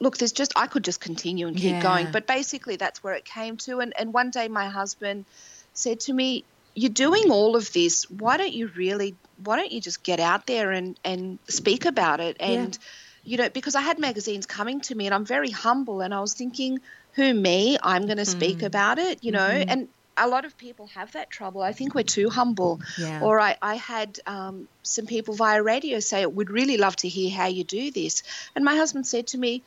look, 0.00 0.16
there's 0.18 0.32
just 0.32 0.52
I 0.56 0.66
could 0.66 0.84
just 0.84 1.00
continue 1.00 1.46
and 1.48 1.56
keep 1.56 1.76
Yeah. 1.76 1.80
going, 1.82 2.06
but 2.12 2.26
basically 2.26 2.76
that's 2.76 3.02
where 3.02 3.14
it 3.14 3.24
came 3.24 3.56
to. 3.58 3.80
And 3.80 3.92
and 3.98 4.12
one 4.12 4.30
day 4.30 4.48
my 4.48 4.68
husband 4.68 5.26
said 5.72 6.00
to 6.00 6.12
me, 6.12 6.44
"You're 6.74 6.90
doing 6.90 7.30
all 7.30 7.56
of 7.56 7.72
this. 7.72 8.04
Why 8.10 8.36
don't 8.36 8.52
you 8.52 8.68
really? 8.68 9.16
Why 9.36 9.56
don't 9.56 9.72
you 9.72 9.80
just 9.80 10.04
get 10.04 10.20
out 10.20 10.46
there 10.46 10.70
and 10.72 10.98
and 11.04 11.38
speak 11.48 11.84
about 11.86 12.20
it?" 12.20 12.36
And 12.40 12.76
you 13.24 13.36
know, 13.36 13.50
because 13.50 13.74
I 13.74 13.82
had 13.82 13.98
magazines 13.98 14.46
coming 14.46 14.80
to 14.82 14.94
me, 14.94 15.06
and 15.06 15.14
I'm 15.14 15.26
very 15.26 15.50
humble, 15.50 16.00
and 16.00 16.14
I 16.14 16.20
was 16.20 16.34
thinking, 16.34 16.78
"Who 17.14 17.34
me? 17.34 17.78
I'm 17.82 18.06
going 18.06 18.18
to 18.18 18.24
speak 18.26 18.62
about 18.62 18.98
it," 18.98 19.22
you 19.22 19.32
know, 19.32 19.48
and. 19.68 19.88
A 20.20 20.26
lot 20.26 20.44
of 20.44 20.58
people 20.58 20.88
have 20.88 21.12
that 21.12 21.30
trouble. 21.30 21.62
I 21.62 21.72
think 21.72 21.94
we're 21.94 22.02
too 22.02 22.28
humble. 22.28 22.80
Yeah. 22.98 23.20
Or 23.22 23.38
I, 23.38 23.56
I 23.62 23.76
had 23.76 24.18
um, 24.26 24.68
some 24.82 25.06
people 25.06 25.34
via 25.34 25.62
radio 25.62 26.00
say, 26.00 26.26
We'd 26.26 26.50
really 26.50 26.76
love 26.76 26.96
to 26.96 27.08
hear 27.08 27.30
how 27.30 27.46
you 27.46 27.62
do 27.62 27.92
this. 27.92 28.24
And 28.56 28.64
my 28.64 28.74
husband 28.74 29.06
said 29.06 29.28
to 29.28 29.38
me, 29.38 29.62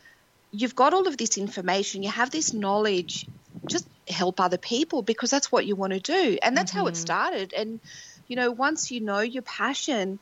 you've 0.52 0.76
got 0.76 0.94
all 0.94 1.08
of 1.08 1.18
this 1.18 1.38
information, 1.38 2.04
you 2.04 2.10
have 2.10 2.30
this 2.30 2.54
knowledge, 2.54 3.26
just 3.68 3.88
help 4.08 4.40
other 4.40 4.58
people 4.58 5.02
because 5.02 5.30
that's 5.30 5.52
what 5.52 5.66
you 5.66 5.76
want 5.76 5.94
to 5.94 6.00
do. 6.00 6.38
And 6.42 6.56
that's 6.56 6.72
how 6.72 6.88
it 6.88 6.94
mm-hmm. 6.94 7.02
started. 7.02 7.54
And, 7.54 7.80
you 8.28 8.36
know, 8.36 8.52
once 8.52 8.92
you 8.92 9.00
know 9.00 9.20
your 9.20 9.44
passion, 9.44 10.20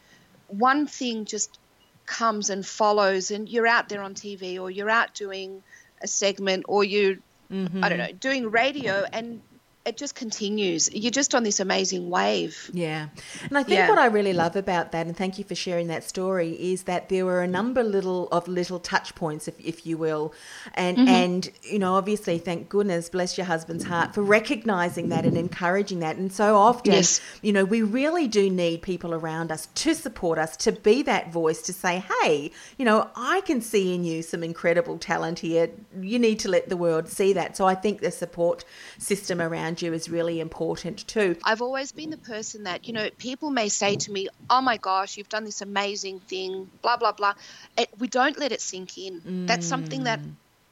one 0.48 0.88
thing 0.88 1.25
just 1.25 1.57
comes 2.05 2.50
and 2.50 2.65
follows, 2.65 3.31
and 3.31 3.48
you're 3.48 3.67
out 3.67 3.89
there 3.89 4.01
on 4.01 4.13
TV 4.13 4.59
or 4.59 4.69
you're 4.71 4.89
out 4.89 5.13
doing 5.13 5.63
a 6.01 6.07
segment 6.07 6.65
or 6.67 6.83
you, 6.83 7.21
I 7.51 7.55
don't 7.55 7.71
mm-hmm. 7.74 7.98
know, 7.98 8.12
doing 8.12 8.51
radio, 8.51 9.05
and 9.12 9.41
it 9.89 9.98
just 9.98 10.15
continues. 10.15 10.89
You're 10.93 11.12
just 11.12 11.34
on 11.36 11.43
this 11.43 11.60
amazing 11.60 12.10
wave. 12.10 12.69
Yeah. 12.74 13.08
And 13.43 13.58
I 13.58 13.63
think 13.63 13.79
Yeah. 13.79 13.89
what 13.89 13.98
I 13.98 14.05
really 14.05 14.34
love 14.34 14.55
about 14.55 14.91
that, 14.91 15.08
and 15.08 15.17
thank 15.17 15.38
you 15.39 15.43
for 15.43 15.55
sharing 15.55 15.88
that 15.88 16.03
story, 16.03 16.51
is 16.74 16.84
that 16.84 17.10
there 17.10 17.25
were 17.25 17.41
a 17.41 17.48
number 17.48 17.84
little 17.84 18.27
of 18.31 18.48
little 18.48 18.79
touch 18.79 19.15
points, 19.15 19.48
if, 19.48 19.60
if 19.60 19.86
you 19.86 19.98
will. 19.98 20.34
And, 20.75 20.98
Mm-hmm. 20.98 21.08
and, 21.08 21.50
you 21.63 21.79
know, 21.79 21.96
obviously, 21.96 22.38
thank 22.38 22.69
goodness, 22.69 23.10
bless 23.10 23.38
your 23.38 23.46
husband's 23.46 23.84
heart, 23.86 24.13
for 24.13 24.22
recognizing 24.22 25.10
that 25.10 25.25
and 25.25 25.36
encouraging 25.38 26.00
that. 26.00 26.17
And 26.17 26.31
so 26.31 26.55
often, 26.55 26.93
Yes. 26.93 27.19
you 27.41 27.51
know, 27.51 27.65
we 27.65 27.81
really 27.81 28.27
do 28.27 28.50
need 28.50 28.81
people 28.81 29.13
around 29.13 29.51
us 29.51 29.67
to 29.75 29.96
support 29.96 30.38
us, 30.38 30.55
to 30.58 30.72
be 30.72 31.01
that 31.03 31.31
voice, 31.34 31.62
to 31.63 31.74
say, 31.74 32.03
hey, 32.22 32.51
you 32.77 32.86
know, 32.86 33.10
I 33.15 33.41
can 33.41 33.62
see 33.62 33.96
in 33.96 34.03
you 34.03 34.22
some 34.22 34.43
incredible 34.43 34.98
talent 35.00 35.39
here. 35.39 35.69
You 36.00 36.19
need 36.19 36.39
to 36.39 36.50
let 36.50 36.69
the 36.69 36.77
world 36.77 37.08
see 37.10 37.34
that. 37.34 37.58
So 37.58 37.65
I 37.65 37.75
think 37.75 38.01
the 38.01 38.12
support 38.12 38.63
system 39.00 39.41
around 39.41 39.78
you 39.81 39.93
is 39.93 40.09
really 40.09 40.39
important 40.39 41.07
too. 41.07 41.36
I've 41.43 41.62
always 41.62 41.91
been 41.91 42.09
the 42.09 42.17
person 42.17 42.63
that, 42.63 42.88
you 42.88 42.93
know, 42.93 43.09
people 43.17 43.50
may 43.50 43.69
say 43.69 43.95
to 43.95 44.12
me, 44.12 44.27
oh 44.50 44.62
my 44.62 44.77
gosh, 44.77 45.17
you've 45.17 45.29
done 45.29 45.43
this 45.43 45.62
amazing 45.62 46.19
thing, 46.19 46.69
blah, 46.81 46.98
blah, 46.98 47.12
blah. 47.12 47.33
It, 47.77 47.89
we 48.00 48.07
don't 48.07 48.38
let 48.38 48.51
it 48.51 48.62
sink 48.62 48.98
in. 48.98 49.45
That's 49.48 49.65
something 49.65 50.03
that 50.05 50.19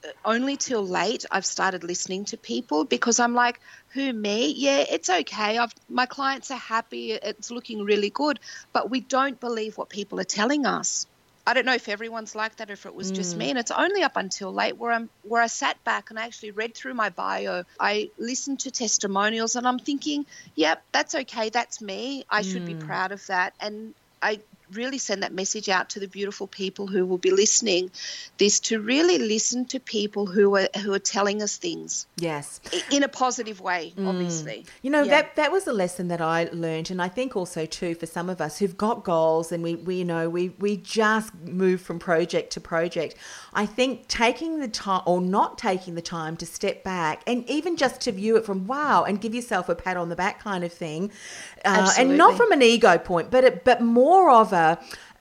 uh, 0.03 0.09
only 0.23 0.57
till 0.57 0.85
late 0.85 1.25
I've 1.31 1.45
started 1.45 1.83
listening 1.83 2.25
to 2.25 2.37
people 2.37 2.85
because 2.85 3.19
I'm 3.19 3.33
like, 3.33 3.59
who, 3.89 4.13
me? 4.13 4.53
Yeah, 4.55 4.85
it's 4.89 5.09
okay. 5.09 5.57
I've, 5.57 5.73
my 5.89 6.05
clients 6.05 6.51
are 6.51 6.57
happy. 6.57 7.11
It's 7.13 7.51
looking 7.51 7.83
really 7.83 8.09
good. 8.09 8.39
But 8.73 8.89
we 8.89 8.99
don't 8.99 9.39
believe 9.39 9.77
what 9.77 9.89
people 9.89 10.19
are 10.19 10.25
telling 10.25 10.65
us. 10.65 11.07
I 11.47 11.53
don't 11.53 11.65
know 11.65 11.73
if 11.73 11.87
everyone's 11.87 12.35
like 12.35 12.57
that 12.57 12.69
or 12.69 12.73
if 12.73 12.85
it 12.85 12.93
was 12.93 13.09
just 13.09 13.35
mm. 13.35 13.37
me. 13.39 13.49
And 13.51 13.57
it's 13.57 13.71
only 13.71 14.03
up 14.03 14.17
until 14.17 14.53
late 14.53 14.77
where 14.77 14.91
I'm 14.91 15.09
where 15.23 15.41
I 15.41 15.47
sat 15.47 15.81
back 15.85 16.09
and 16.09 16.19
I 16.19 16.25
actually 16.25 16.51
read 16.51 16.75
through 16.75 16.93
my 16.93 17.09
bio. 17.09 17.63
I 17.79 18.09
listened 18.17 18.59
to 18.61 18.71
testimonials 18.71 19.55
and 19.55 19.65
I'm 19.65 19.79
thinking, 19.79 20.25
yep, 20.55 20.83
that's 20.91 21.15
okay. 21.15 21.47
That's 21.47 21.81
me. 21.81 22.25
I 22.29 22.41
should 22.41 22.65
be 22.65 22.73
mm. 22.73 22.85
proud 22.85 23.13
of 23.13 23.25
that. 23.27 23.53
And 23.61 23.93
I 24.21 24.41
really 24.71 24.97
send 24.97 25.23
that 25.23 25.33
message 25.33 25.69
out 25.69 25.89
to 25.89 25.99
the 25.99 26.07
beautiful 26.07 26.47
people 26.47 26.87
who 26.87 27.05
will 27.05 27.17
be 27.17 27.31
listening 27.31 27.89
this 28.37 28.59
to 28.59 28.79
really 28.79 29.17
listen 29.17 29.65
to 29.65 29.79
people 29.79 30.25
who 30.25 30.55
are 30.55 30.67
who 30.81 30.93
are 30.93 30.99
telling 30.99 31.41
us 31.41 31.57
things 31.57 32.05
Yes. 32.17 32.59
in 32.91 33.03
a 33.03 33.07
positive 33.07 33.61
way 33.61 33.93
obviously 34.05 34.65
You 34.81 34.89
know, 34.91 35.03
Yeah. 35.03 35.11
that 35.21 35.35
that 35.37 35.51
was 35.51 35.67
a 35.67 35.73
lesson 35.73 36.07
that 36.09 36.21
I 36.21 36.49
learned 36.51 36.91
and 36.91 37.01
I 37.01 37.07
think 37.07 37.35
also 37.35 37.65
too 37.65 37.95
for 37.95 38.05
some 38.05 38.29
of 38.29 38.41
us 38.41 38.59
who've 38.59 38.77
got 38.77 39.03
goals 39.03 39.51
and 39.51 39.63
we, 39.63 39.75
we 39.75 39.95
you 39.95 40.05
know, 40.05 40.29
we 40.29 40.49
we 40.59 40.77
just 40.77 41.33
move 41.35 41.81
from 41.81 41.99
project 41.99 42.51
to 42.53 42.59
project. 42.61 43.15
I 43.53 43.65
think 43.65 44.07
taking 44.07 44.59
the 44.59 44.67
time 44.67 45.01
or 45.05 45.21
not 45.21 45.57
taking 45.57 45.95
the 45.95 46.01
time 46.01 46.37
to 46.37 46.45
step 46.45 46.83
back 46.83 47.21
and 47.25 47.49
even 47.49 47.77
just 47.77 48.01
to 48.01 48.11
view 48.11 48.35
it 48.37 48.45
from 48.45 48.67
wow 48.67 49.03
and 49.03 49.19
give 49.21 49.33
yourself 49.33 49.69
a 49.69 49.75
pat 49.75 49.97
on 49.97 50.09
the 50.09 50.15
back 50.15 50.39
kind 50.39 50.63
of 50.63 50.71
thing. 50.73 51.11
Uh, 51.65 51.91
and 51.97 52.17
not 52.17 52.35
from 52.35 52.51
an 52.51 52.61
ego 52.61 52.97
point, 52.97 53.31
but 53.31 53.43
it, 53.43 53.63
but 53.63 53.81
more 53.81 54.29
of 54.29 54.53
a 54.57 54.77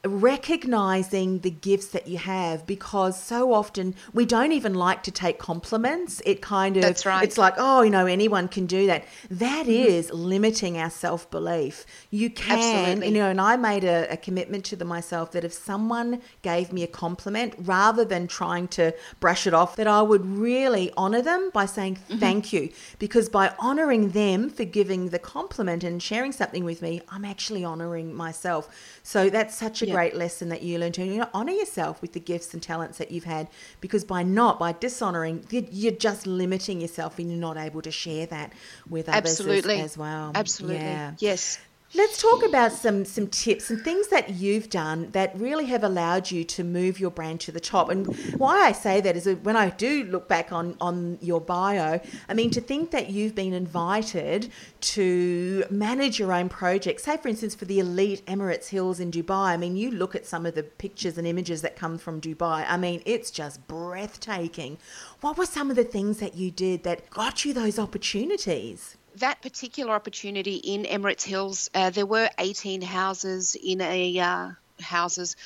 recognizing 0.08 1.40
the 1.40 1.50
gifts 1.50 1.88
that 1.88 2.06
you 2.06 2.18
have 2.18 2.66
because 2.66 3.20
so 3.20 3.52
often 3.52 3.94
we 4.12 4.24
don't 4.26 4.52
even 4.52 4.74
like 4.74 5.02
to 5.02 5.10
take 5.10 5.38
compliments 5.38 6.20
it 6.26 6.42
kind 6.42 6.76
of 6.76 6.82
That's 6.82 7.06
right. 7.06 7.24
it's 7.24 7.38
like 7.38 7.54
oh 7.56 7.82
you 7.82 7.90
know 7.90 8.06
anyone 8.06 8.48
can 8.48 8.66
do 8.66 8.86
that 8.86 9.04
That 9.30 9.66
mm-hmm. 9.66 9.70
is 9.70 10.10
limiting 10.12 10.78
our 10.78 10.90
self-belief 10.90 11.86
you 12.10 12.30
can 12.30 12.58
Absolutely. 12.58 13.08
you 13.08 13.14
know 13.14 13.30
and 13.30 13.40
i 13.40 13.56
made 13.56 13.84
a, 13.84 14.10
a 14.12 14.16
commitment 14.16 14.64
to 14.66 14.76
the 14.76 14.84
myself 14.84 15.32
that 15.32 15.44
if 15.44 15.52
someone 15.52 16.20
gave 16.42 16.72
me 16.72 16.82
a 16.82 16.86
compliment 16.86 17.54
rather 17.58 18.04
than 18.04 18.26
trying 18.26 18.68
to 18.68 18.94
brush 19.20 19.46
it 19.46 19.54
off 19.54 19.76
that 19.76 19.86
i 19.86 20.02
would 20.02 20.24
really 20.26 20.92
honor 20.96 21.22
them 21.22 21.50
by 21.52 21.66
saying 21.66 21.96
mm-hmm. 21.96 22.18
thank 22.18 22.52
you 22.52 22.70
because 22.98 23.28
by 23.28 23.52
honoring 23.58 24.10
them 24.10 24.50
for 24.50 24.64
giving 24.64 25.08
the 25.08 25.18
compliment 25.18 25.82
and 25.82 26.02
sharing 26.02 26.32
something 26.32 26.64
with 26.64 26.82
me 26.82 27.00
i'm 27.08 27.24
actually 27.24 27.64
honoring 27.64 28.14
myself 28.14 28.68
so 29.02 29.30
that's 29.30 29.56
such 29.56 29.82
a 29.82 29.86
Yeah. 29.86 29.95
Great 29.96 30.14
lesson 30.14 30.48
that 30.50 30.62
you 30.62 30.78
learned 30.78 30.92
to 30.94 31.04
you 31.04 31.18
know, 31.18 31.28
honor 31.32 31.52
yourself 31.52 32.02
with 32.02 32.12
the 32.12 32.20
gifts 32.20 32.52
and 32.52 32.62
talents 32.62 32.98
that 32.98 33.10
you've 33.10 33.24
had 33.24 33.48
because 33.80 34.04
by 34.04 34.22
not 34.22 34.58
by 34.58 34.70
dishonoring 34.72 35.44
you- 35.50 35.66
you're 35.70 35.92
just 36.08 36.26
limiting 36.26 36.80
yourself 36.82 37.18
and 37.18 37.30
you're 37.30 37.40
not 37.40 37.56
able 37.56 37.80
to 37.80 37.90
share 37.90 38.26
that 38.26 38.52
with 38.90 39.08
others 39.08 39.24
as- 39.24 39.40
absolutely. 39.40 39.80
as, 39.80 39.96
well. 39.96 40.32
Absolutely. 40.34 40.76
Yeah. 40.84 41.12
Yes 41.18 41.58
Let's 41.94 42.20
talk 42.20 42.44
about 42.44 42.72
some 42.72 43.04
some 43.04 43.28
tips 43.28 43.70
and 43.70 43.80
things 43.80 44.08
that 44.08 44.30
you've 44.30 44.68
done 44.68 45.10
that 45.12 45.38
really 45.38 45.66
have 45.66 45.84
allowed 45.84 46.32
you 46.32 46.42
to 46.42 46.64
move 46.64 46.98
your 46.98 47.12
brand 47.12 47.38
to 47.42 47.52
the 47.52 47.60
top. 47.60 47.90
And 47.90 48.12
why 48.36 48.58
I 48.58 48.72
say 48.72 49.00
that 49.00 49.16
is 49.16 49.22
that 49.24 49.44
when 49.44 49.54
I 49.54 49.70
do 49.70 50.02
look 50.02 50.26
back 50.26 50.50
on 50.50 50.76
on 50.80 51.16
your 51.20 51.40
bio, 51.40 52.00
I 52.28 52.34
mean 52.34 52.50
to 52.50 52.60
think 52.60 52.90
that 52.90 53.10
you've 53.10 53.36
been 53.36 53.52
invited 53.52 54.50
to 54.80 55.64
manage 55.70 56.18
your 56.18 56.32
own 56.32 56.48
project. 56.48 57.02
Say 57.02 57.18
for 57.18 57.28
instance 57.28 57.54
for 57.54 57.66
the 57.66 57.78
elite 57.78 58.26
Emirates 58.26 58.66
Hills 58.66 58.98
in 58.98 59.12
Dubai. 59.12 59.46
I 59.54 59.56
mean 59.56 59.76
you 59.76 59.92
look 59.92 60.16
at 60.16 60.26
some 60.26 60.44
of 60.44 60.56
the 60.56 60.64
pictures 60.64 61.16
and 61.16 61.26
images 61.26 61.62
that 61.62 61.76
come 61.76 61.98
from 61.98 62.20
Dubai. 62.20 62.66
I 62.68 62.76
mean 62.76 63.00
it's 63.06 63.30
just 63.30 63.64
breathtaking. 63.68 64.78
What 65.20 65.38
were 65.38 65.46
some 65.46 65.70
of 65.70 65.76
the 65.76 65.84
things 65.84 66.18
that 66.18 66.34
you 66.34 66.50
did 66.50 66.82
that 66.82 67.08
got 67.10 67.44
you 67.44 67.54
those 67.54 67.78
opportunities? 67.78 68.95
That 69.16 69.42
particular 69.42 69.92
opportunity 69.94 70.56
in 70.56 70.84
Emirates 70.84 71.24
Hills, 71.24 71.70
uh, 71.74 71.90
there 71.90 72.06
were 72.06 72.28
18 72.38 72.82
houses 72.82 73.56
in 73.56 73.80
a 73.80 74.18
uh, 74.18 74.50
houses. 74.80 75.36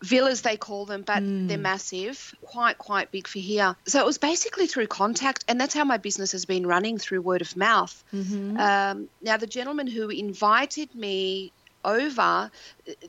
Villas 0.00 0.42
they 0.42 0.56
call 0.56 0.86
them, 0.86 1.02
but 1.02 1.20
they're 1.48 1.58
massive, 1.58 2.32
quite 2.42 2.78
quite 2.78 3.10
big 3.10 3.26
for 3.26 3.40
here. 3.40 3.74
So 3.86 3.98
it 3.98 4.06
was 4.06 4.18
basically 4.18 4.68
through 4.68 4.86
contact, 4.86 5.44
and 5.48 5.60
that's 5.60 5.74
how 5.74 5.82
my 5.82 5.96
business 5.96 6.32
has 6.32 6.44
been 6.44 6.64
running 6.64 6.98
through 6.98 7.20
word 7.20 7.42
of 7.42 7.56
mouth. 7.56 8.04
Um, 8.60 9.08
now 9.22 9.38
the 9.38 9.48
gentleman 9.48 9.88
who 9.88 10.08
invited 10.08 10.94
me 10.94 11.52
over, 11.84 12.52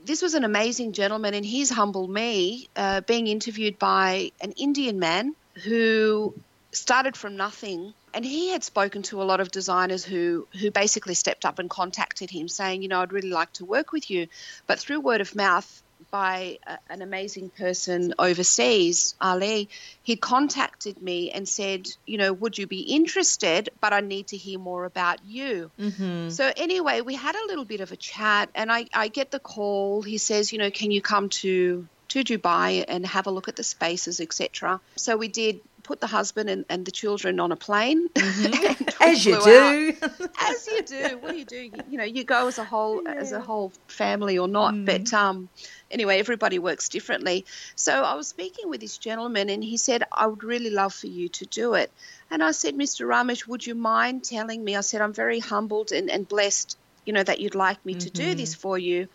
this 0.04 0.24
was 0.24 0.34
an 0.34 0.44
amazing 0.44 0.94
gentleman, 0.94 1.36
and 1.36 1.46
he's 1.46 1.70
humbled 1.70 2.10
me, 2.10 2.70
uh, 2.76 3.02
being 3.02 3.28
interviewed 3.28 3.78
by 3.78 4.32
an 4.42 4.54
Indian 4.54 4.98
man 4.98 5.36
who 5.64 6.34
started 6.72 7.18
from 7.18 7.36
nothing 7.36 7.94
and 8.14 8.26
he 8.26 8.50
had 8.50 8.64
spoken 8.64 9.02
to 9.04 9.22
a 9.22 9.26
lot 9.26 9.40
of 9.40 9.52
designers 9.52 10.04
who 10.04 10.48
who 10.60 10.72
basically 10.72 11.16
stepped 11.16 11.46
up 11.46 11.60
and 11.60 11.70
contacted 11.70 12.30
him 12.30 12.48
saying 12.48 12.82
you 12.82 12.88
know 12.88 13.02
I'd 13.02 13.14
really 13.14 13.32
like 13.32 13.54
to 13.54 13.66
work 13.66 13.92
with 13.92 14.10
you. 14.10 14.28
But 14.68 14.80
through 14.80 15.00
word 15.02 15.22
of 15.22 15.36
mouth 15.36 15.84
by 16.12 16.60
a, 16.66 16.78
an 16.90 17.02
amazing 17.02 17.50
person 17.50 18.14
overseas 18.20 19.16
Ali 19.20 19.70
he 20.04 20.16
contacted 20.16 21.02
me 21.02 21.32
and 21.32 21.48
said 21.48 21.88
you 22.06 22.18
know 22.18 22.34
would 22.34 22.58
you 22.58 22.68
be 22.68 22.82
interested? 22.82 23.70
But 23.82 23.94
I 23.94 24.02
need 24.02 24.28
to 24.28 24.38
hear 24.38 24.60
more 24.60 24.86
about 24.86 25.26
you. 25.26 25.72
Mm-hmm. 25.80 26.30
so 26.30 26.52
anyway 26.56 27.02
we 27.02 27.16
had 27.16 27.36
a 27.36 27.48
little 27.48 27.66
bit 27.66 27.82
of 27.82 27.92
a 27.92 27.98
chat 27.98 28.50
and 28.54 28.72
I, 28.72 28.86
I 28.94 29.08
get 29.08 29.32
the 29.32 29.40
call. 29.40 30.04
He 30.04 30.20
says 30.20 30.54
you 30.54 30.60
know 30.60 30.70
can 30.70 30.92
you 30.92 31.02
come 31.02 31.30
to 31.30 31.88
to 32.10 32.24
Dubai 32.24 32.86
and 32.88 33.06
have 33.06 33.28
a 33.28 33.32
look 33.32 33.48
at 33.48 33.56
the 33.56 33.64
spaces 33.64 34.20
etc 34.20 34.80
so 34.96 35.16
we 35.16 35.28
did 35.28 35.62
put 35.90 36.00
the 36.00 36.14
husband 36.20 36.48
and, 36.52 36.66
and 36.70 36.86
the 36.86 36.92
children 36.92 37.40
on 37.40 37.52
a 37.52 37.56
plane 37.56 38.10
mm-hmm. 38.10 38.84
we 39.00 39.12
As 39.12 39.26
you 39.26 39.42
do. 39.42 39.96
as 40.40 40.68
you 40.68 40.84
do. 40.84 41.18
What 41.18 41.32
do 41.32 41.38
you 41.40 41.46
do? 41.46 41.58
You, 41.58 41.72
you 41.90 41.98
know, 41.98 42.04
you 42.04 42.24
go 42.24 42.48
as 42.48 42.60
a 42.60 42.64
whole 42.64 43.08
as 43.08 43.32
a 43.32 43.42
whole 43.42 43.72
family 43.88 44.38
or 44.38 44.48
not. 44.48 44.76
Mm. 44.76 44.86
But 44.86 45.12
um, 45.14 45.50
anyway, 45.90 46.20
everybody 46.20 46.60
works 46.60 46.90
differently. 46.90 47.46
So 47.76 47.92
I 48.04 48.14
was 48.14 48.28
speaking 48.28 48.70
with 48.70 48.82
this 48.82 49.00
gentleman, 49.00 49.50
and 49.50 49.64
he 49.64 49.78
said, 49.78 50.04
"I 50.12 50.28
would 50.28 50.44
really 50.44 50.70
love 50.70 50.94
for 50.94 51.08
you 51.08 51.28
to 51.40 51.46
do 51.48 51.74
it." 51.74 51.92
And 52.30 52.44
I 52.44 52.52
said, 52.52 52.76
"Mr. 52.76 53.08
Ramesh, 53.08 53.48
would 53.48 53.66
you 53.66 53.74
mind 53.74 54.24
telling 54.24 54.64
me?" 54.64 54.76
I 54.76 54.82
said, 54.82 55.02
"I'm 55.02 55.14
very 55.14 55.40
humbled 55.40 55.92
and, 55.92 56.12
and 56.12 56.28
blessed, 56.28 56.78
you 57.06 57.14
know, 57.14 57.24
that 57.24 57.40
you'd 57.40 57.56
like 57.56 57.84
me 57.84 57.96
to 57.96 58.12
do 58.12 58.28
mm-hmm. 58.28 58.38
this 58.38 58.54
for 58.54 58.78
you. 58.78 59.08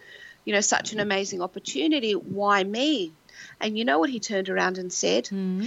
You 0.45 0.55
know, 0.55 0.61
such 0.61 0.91
an 0.91 0.99
mm-hmm. 0.99 1.13
amazing 1.13 1.41
opportunity. 1.41 2.15
Why 2.15 2.65
me?" 2.65 3.13
And 3.61 3.79
you 3.79 3.85
know 3.85 3.99
what 3.99 4.11
he 4.11 4.21
turned 4.21 4.49
around 4.49 4.79
and 4.79 4.93
said? 4.93 5.29
Hmm? 5.29 5.67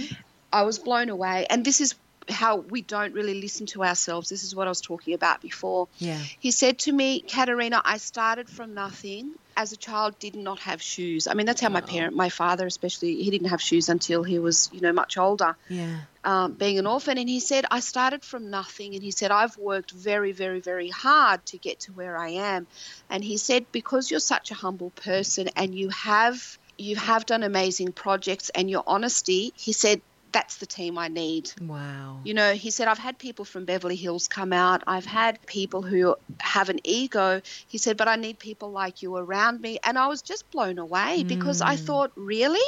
I 0.52 0.62
was 0.62 0.78
blown 0.78 1.08
away. 1.08 1.46
And 1.50 1.64
this 1.64 1.80
is 1.80 1.94
how 2.28 2.56
we 2.56 2.82
don't 2.82 3.14
really 3.14 3.40
listen 3.40 3.66
to 3.66 3.82
ourselves. 3.84 4.28
This 4.28 4.44
is 4.44 4.54
what 4.54 4.66
I 4.66 4.70
was 4.70 4.80
talking 4.80 5.14
about 5.14 5.40
before. 5.40 5.88
Yeah. 5.98 6.20
He 6.38 6.50
said 6.50 6.78
to 6.80 6.92
me, 6.92 7.20
Katerina, 7.20 7.80
I 7.84 7.96
started 7.98 8.48
from 8.48 8.74
nothing. 8.74 9.32
As 9.56 9.72
a 9.72 9.76
child, 9.76 10.18
did 10.20 10.36
not 10.36 10.60
have 10.60 10.80
shoes. 10.80 11.26
I 11.26 11.34
mean, 11.34 11.46
that's 11.46 11.60
how 11.60 11.68
my 11.68 11.80
parent, 11.80 12.14
my 12.14 12.28
father 12.28 12.66
especially, 12.66 13.22
he 13.22 13.30
didn't 13.30 13.48
have 13.48 13.60
shoes 13.60 13.88
until 13.88 14.22
he 14.22 14.38
was, 14.38 14.70
you 14.72 14.80
know, 14.80 14.92
much 14.92 15.16
older 15.16 15.56
Yeah. 15.68 16.00
um, 16.22 16.52
being 16.52 16.78
an 16.78 16.86
orphan. 16.86 17.18
And 17.18 17.28
he 17.28 17.40
said, 17.40 17.64
I 17.70 17.80
started 17.80 18.24
from 18.24 18.50
nothing. 18.50 18.94
And 18.94 19.02
he 19.02 19.10
said, 19.10 19.30
I've 19.32 19.56
worked 19.56 19.90
very, 19.90 20.32
very, 20.32 20.60
very 20.60 20.90
hard 20.90 21.44
to 21.46 21.58
get 21.58 21.80
to 21.80 21.92
where 21.92 22.16
I 22.16 22.28
am. 22.28 22.68
And 23.10 23.24
he 23.24 23.36
said, 23.36 23.66
because 23.72 24.10
you're 24.10 24.20
such 24.20 24.50
a 24.50 24.54
humble 24.54 24.90
person 24.90 25.48
and 25.56 25.74
you 25.74 25.88
have 25.88 26.58
you 26.80 26.94
have 26.94 27.26
done 27.26 27.42
amazing 27.42 27.90
projects 27.90 28.50
and 28.50 28.70
your 28.70 28.84
honesty, 28.86 29.52
he 29.56 29.72
said, 29.72 30.00
that's 30.32 30.56
the 30.56 30.66
team 30.66 30.98
I 30.98 31.08
need. 31.08 31.50
Wow. 31.60 32.20
You 32.24 32.34
know, 32.34 32.52
he 32.52 32.70
said, 32.70 32.88
I've 32.88 32.98
had 32.98 33.18
people 33.18 33.44
from 33.44 33.64
Beverly 33.64 33.96
Hills 33.96 34.28
come 34.28 34.52
out. 34.52 34.82
I've 34.86 35.06
had 35.06 35.44
people 35.46 35.82
who 35.82 36.16
have 36.40 36.68
an 36.68 36.80
ego. 36.84 37.40
He 37.66 37.78
said, 37.78 37.96
but 37.96 38.08
I 38.08 38.16
need 38.16 38.38
people 38.38 38.70
like 38.70 39.02
you 39.02 39.16
around 39.16 39.60
me. 39.60 39.78
And 39.82 39.98
I 39.98 40.08
was 40.08 40.22
just 40.22 40.50
blown 40.50 40.78
away 40.78 41.24
because 41.24 41.60
I 41.60 41.76
hmm. 41.76 41.84
thought, 41.84 42.12
really? 42.14 42.60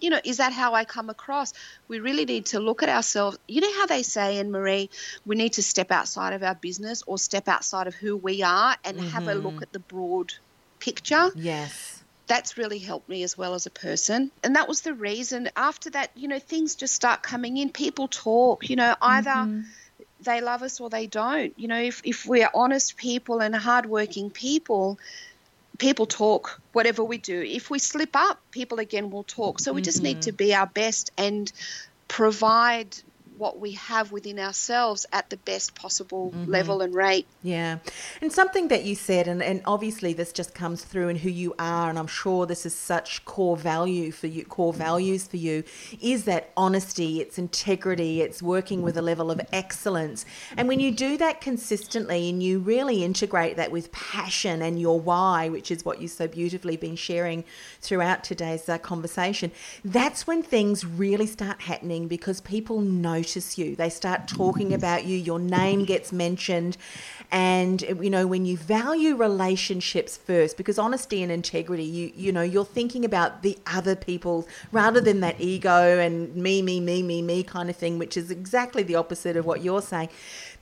You 0.00 0.10
know, 0.10 0.20
is 0.24 0.38
that 0.38 0.52
how 0.52 0.74
I 0.74 0.84
come 0.84 1.08
across? 1.08 1.52
We 1.88 2.00
really 2.00 2.24
need 2.24 2.46
to 2.46 2.60
look 2.60 2.82
at 2.82 2.88
ourselves. 2.88 3.38
You 3.48 3.60
know 3.60 3.72
how 3.74 3.86
they 3.86 4.02
say, 4.02 4.38
Anne 4.38 4.50
Marie, 4.50 4.90
we 5.24 5.36
need 5.36 5.54
to 5.54 5.62
step 5.62 5.90
outside 5.90 6.34
of 6.34 6.42
our 6.42 6.54
business 6.54 7.02
or 7.06 7.16
step 7.16 7.48
outside 7.48 7.86
of 7.86 7.94
who 7.94 8.16
we 8.16 8.42
are 8.42 8.76
and 8.84 9.00
have 9.00 9.28
a 9.28 9.34
look 9.34 9.54
mm-hmm. 9.54 9.62
at 9.62 9.72
the 9.72 9.78
broad 9.78 10.34
picture 10.84 11.30
Yes. 11.34 11.93
That's 12.26 12.56
really 12.56 12.78
helped 12.78 13.08
me 13.08 13.22
as 13.22 13.36
well 13.36 13.54
as 13.54 13.66
a 13.66 13.70
person. 13.70 14.30
And 14.42 14.56
that 14.56 14.68
was 14.68 14.80
the 14.80 14.94
reason. 14.94 15.50
After 15.56 15.90
that, 15.90 16.10
you 16.14 16.28
know, 16.28 16.38
things 16.38 16.74
just 16.74 16.94
start 16.94 17.22
coming 17.22 17.56
in. 17.56 17.70
People 17.70 18.08
talk, 18.08 18.68
you 18.68 18.76
know, 18.76 18.94
either 19.00 19.30
mm-hmm. 19.30 19.60
they 20.22 20.40
love 20.40 20.62
us 20.62 20.80
or 20.80 20.88
they 20.88 21.06
don't. 21.06 21.52
You 21.58 21.68
know, 21.68 21.80
if, 21.80 22.00
if 22.04 22.26
we're 22.26 22.50
honest 22.54 22.96
people 22.96 23.40
and 23.40 23.54
hardworking 23.54 24.30
people, 24.30 24.98
people 25.78 26.06
talk 26.06 26.60
whatever 26.72 27.04
we 27.04 27.18
do. 27.18 27.42
If 27.42 27.70
we 27.70 27.78
slip 27.78 28.14
up, 28.14 28.40
people 28.50 28.78
again 28.78 29.10
will 29.10 29.24
talk. 29.24 29.60
So 29.60 29.72
we 29.72 29.82
just 29.82 30.02
need 30.02 30.18
mm-hmm. 30.18 30.30
to 30.30 30.32
be 30.32 30.54
our 30.54 30.66
best 30.66 31.12
and 31.18 31.50
provide 32.08 32.96
what 33.36 33.58
we 33.58 33.72
have 33.72 34.12
within 34.12 34.38
ourselves 34.38 35.06
at 35.12 35.30
the 35.30 35.36
best 35.38 35.74
possible 35.74 36.32
level 36.46 36.80
and 36.80 36.94
rate. 36.94 37.26
Yeah. 37.42 37.78
And 38.20 38.32
something 38.32 38.68
that 38.68 38.84
you 38.84 38.94
said, 38.94 39.26
and, 39.28 39.42
and 39.42 39.62
obviously 39.64 40.12
this 40.12 40.32
just 40.32 40.54
comes 40.54 40.84
through 40.84 41.08
in 41.08 41.16
who 41.16 41.30
you 41.30 41.54
are, 41.58 41.90
and 41.90 41.98
I'm 41.98 42.06
sure 42.06 42.46
this 42.46 42.64
is 42.64 42.74
such 42.74 43.24
core 43.24 43.56
value 43.56 44.12
for 44.12 44.26
you, 44.26 44.44
core 44.44 44.72
values 44.72 45.26
for 45.26 45.36
you, 45.36 45.64
is 46.00 46.24
that 46.24 46.50
honesty, 46.56 47.20
it's 47.20 47.38
integrity, 47.38 48.20
it's 48.20 48.42
working 48.42 48.82
with 48.82 48.96
a 48.96 49.02
level 49.02 49.30
of 49.30 49.40
excellence. 49.52 50.24
And 50.56 50.68
when 50.68 50.80
you 50.80 50.90
do 50.90 51.16
that 51.18 51.40
consistently 51.40 52.28
and 52.28 52.42
you 52.42 52.60
really 52.60 53.04
integrate 53.04 53.56
that 53.56 53.70
with 53.70 53.90
passion 53.92 54.62
and 54.62 54.80
your 54.80 55.00
why, 55.00 55.48
which 55.48 55.70
is 55.70 55.84
what 55.84 56.00
you've 56.00 56.10
so 56.10 56.28
beautifully 56.28 56.76
been 56.76 56.96
sharing 56.96 57.44
throughout 57.80 58.24
today's 58.24 58.68
uh, 58.68 58.78
conversation, 58.78 59.50
that's 59.84 60.26
when 60.26 60.42
things 60.42 60.84
really 60.84 61.26
start 61.26 61.62
happening 61.62 62.08
because 62.08 62.40
people 62.40 62.80
notice 63.24 63.56
you. 63.56 63.74
They 63.74 63.88
start 63.88 64.28
talking 64.28 64.74
about 64.74 65.06
you, 65.06 65.16
your 65.16 65.38
name 65.38 65.86
gets 65.86 66.12
mentioned. 66.12 66.76
And 67.30 67.80
you 67.80 68.10
know, 68.10 68.26
when 68.26 68.44
you 68.44 68.56
value 68.56 69.16
relationships 69.16 70.16
first, 70.16 70.58
because 70.58 70.78
honesty 70.78 71.22
and 71.22 71.32
integrity, 71.32 71.82
you 71.82 72.12
you 72.14 72.32
know, 72.32 72.42
you're 72.42 72.66
thinking 72.66 73.04
about 73.04 73.42
the 73.42 73.58
other 73.66 73.96
people 73.96 74.46
rather 74.70 75.00
than 75.00 75.20
that 75.20 75.40
ego 75.40 75.98
and 75.98 76.36
me, 76.36 76.60
me, 76.60 76.80
me, 76.80 77.02
me, 77.02 77.22
me 77.22 77.42
kind 77.42 77.70
of 77.70 77.76
thing, 77.76 77.98
which 77.98 78.16
is 78.16 78.30
exactly 78.30 78.82
the 78.82 78.94
opposite 78.94 79.36
of 79.36 79.46
what 79.46 79.64
you're 79.64 79.82
saying. 79.82 80.10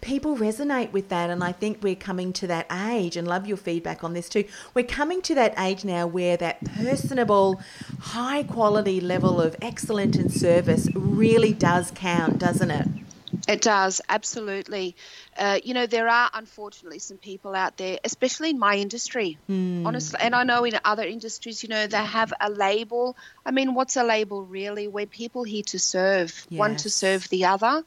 People 0.00 0.36
resonate 0.36 0.90
with 0.90 1.10
that, 1.10 1.30
and 1.30 1.44
I 1.44 1.52
think 1.52 1.78
we're 1.80 1.94
coming 1.94 2.32
to 2.34 2.46
that 2.48 2.66
age, 2.72 3.16
and 3.16 3.28
love 3.28 3.46
your 3.46 3.56
feedback 3.56 4.02
on 4.02 4.14
this 4.14 4.28
too. 4.28 4.44
We're 4.74 4.84
coming 4.84 5.20
to 5.22 5.34
that 5.34 5.54
age 5.58 5.84
now 5.84 6.06
where 6.06 6.36
that 6.38 6.64
personable, 6.64 7.60
high 8.00 8.42
quality 8.42 9.00
level 9.00 9.40
of 9.40 9.54
excellence 9.62 10.16
and 10.16 10.32
service 10.32 10.88
really 10.94 11.52
does 11.52 11.92
count, 11.94 12.38
doesn't 12.52 12.70
it? 12.70 12.86
It 13.48 13.62
does, 13.62 14.02
absolutely. 14.08 14.94
Uh, 15.36 15.58
you 15.64 15.72
know, 15.72 15.86
there 15.86 16.06
are 16.06 16.30
unfortunately 16.34 16.98
some 16.98 17.16
people 17.16 17.54
out 17.54 17.76
there, 17.78 17.98
especially 18.04 18.50
in 18.50 18.58
my 18.58 18.76
industry, 18.76 19.38
honestly, 19.86 20.20
and 20.22 20.34
I 20.34 20.44
know 20.44 20.64
in 20.64 20.78
other 20.84 21.02
industries, 21.02 21.62
you 21.62 21.70
know, 21.70 21.86
they 21.86 21.96
have 21.96 22.32
a 22.38 22.50
label. 22.50 23.16
I 23.44 23.50
mean, 23.50 23.74
what's 23.74 23.96
a 23.96 24.04
label 24.04 24.42
really? 24.44 24.86
We're 24.86 25.06
people 25.06 25.44
here 25.44 25.62
to 25.68 25.78
serve, 25.78 26.46
one 26.50 26.76
to 26.76 26.90
serve 26.90 27.28
the 27.30 27.46
other. 27.46 27.82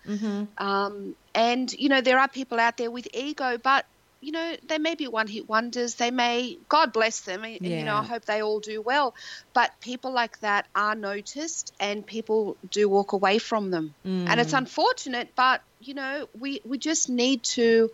Um, 0.58 1.16
and, 1.36 1.72
you 1.72 1.90
know, 1.90 2.02
there 2.02 2.20
are 2.20 2.28
people 2.28 2.60
out 2.60 2.78
there 2.78 2.90
with 2.90 3.08
ego, 3.14 3.58
but, 3.62 3.86
you 4.26 4.32
know, 4.32 4.56
they 4.68 4.80
may 4.80 4.96
be 4.96 5.08
one 5.08 5.28
hit 5.28 5.48
wonders. 5.48 5.96
They 5.96 6.10
may, 6.10 6.58
God 6.68 6.92
bless 6.92 7.20
them, 7.22 7.44
and, 7.44 7.58
and, 7.58 7.66
you 7.66 7.84
know, 7.84 7.98
I 7.98 8.04
hope 8.04 8.26
they 8.26 8.42
all 8.42 8.60
do 8.60 8.82
well. 8.82 9.14
But 9.54 9.72
people 9.82 10.12
like 10.12 10.40
that 10.40 10.66
are 10.74 10.96
noticed 10.96 11.74
and 11.80 12.04
people 12.04 12.58
do 12.72 12.90
walk 12.90 13.14
away 13.14 13.38
from 13.38 13.70
them. 13.70 13.94
And 14.04 14.40
it's 14.40 14.54
mm. 14.54 14.58
unfortunate, 14.58 15.30
but, 15.36 15.62
you 15.80 15.94
know, 15.94 16.28
we, 16.40 16.60
we 16.66 16.80
just 16.80 17.08
need 17.08 17.44
to 17.44 17.92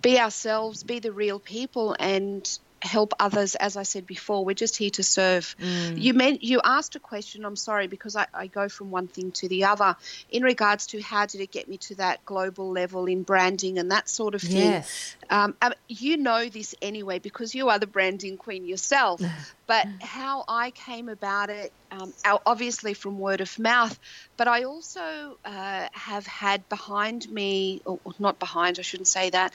be 0.00 0.20
ourselves, 0.20 0.84
be 0.84 1.00
the 1.00 1.10
real 1.10 1.40
people, 1.40 1.96
and 1.98 2.58
help 2.84 3.14
others. 3.18 3.54
As 3.54 3.76
I 3.76 3.82
said 3.82 4.06
before, 4.06 4.44
we're 4.44 4.54
just 4.54 4.76
here 4.76 4.90
to 4.90 5.02
serve. 5.02 5.54
You 5.96 6.14
meant 6.14 6.42
you 6.42 6.60
asked 6.62 6.96
a 6.96 7.00
question. 7.00 7.44
I'm 7.44 7.56
sorry 7.56 7.86
because 7.86 8.16
I, 8.16 8.26
I 8.32 8.46
go 8.46 8.68
from 8.68 8.90
one 8.90 9.08
thing 9.08 9.32
to 9.32 9.48
the 9.48 9.64
other 9.64 9.96
in 10.30 10.42
regards 10.42 10.86
to 10.88 11.00
how 11.00 11.26
did 11.26 11.40
it 11.40 11.50
get 11.50 11.68
me 11.68 11.78
to 11.78 11.96
that 11.96 12.24
global 12.24 12.70
level 12.70 13.06
in 13.06 13.22
branding 13.22 13.78
and 13.78 13.90
that 13.90 14.08
sort 14.08 14.34
of 14.34 14.42
thing. 14.42 14.72
Yes. 14.72 15.16
Um, 15.30 15.56
um, 15.62 15.72
you 15.88 16.16
know 16.16 16.48
this 16.48 16.74
anyway 16.82 17.18
because 17.18 17.54
you 17.54 17.68
are 17.68 17.78
the 17.78 17.86
branding 17.86 18.36
queen 18.36 18.66
yourself. 18.66 19.20
but 19.66 19.86
how 20.00 20.44
I 20.46 20.70
came 20.70 21.08
about 21.08 21.50
it, 21.50 21.72
um, 21.90 22.12
obviously 22.44 22.94
from 22.94 23.18
word 23.18 23.40
of 23.40 23.58
mouth, 23.58 23.98
but 24.36 24.48
I 24.48 24.64
also 24.64 25.38
uh, 25.44 25.88
have 25.92 26.26
had 26.26 26.68
behind 26.68 27.30
me, 27.30 27.80
or 27.84 27.98
not 28.18 28.38
behind, 28.38 28.78
I 28.78 28.82
shouldn't 28.82 29.08
say 29.08 29.30
that, 29.30 29.52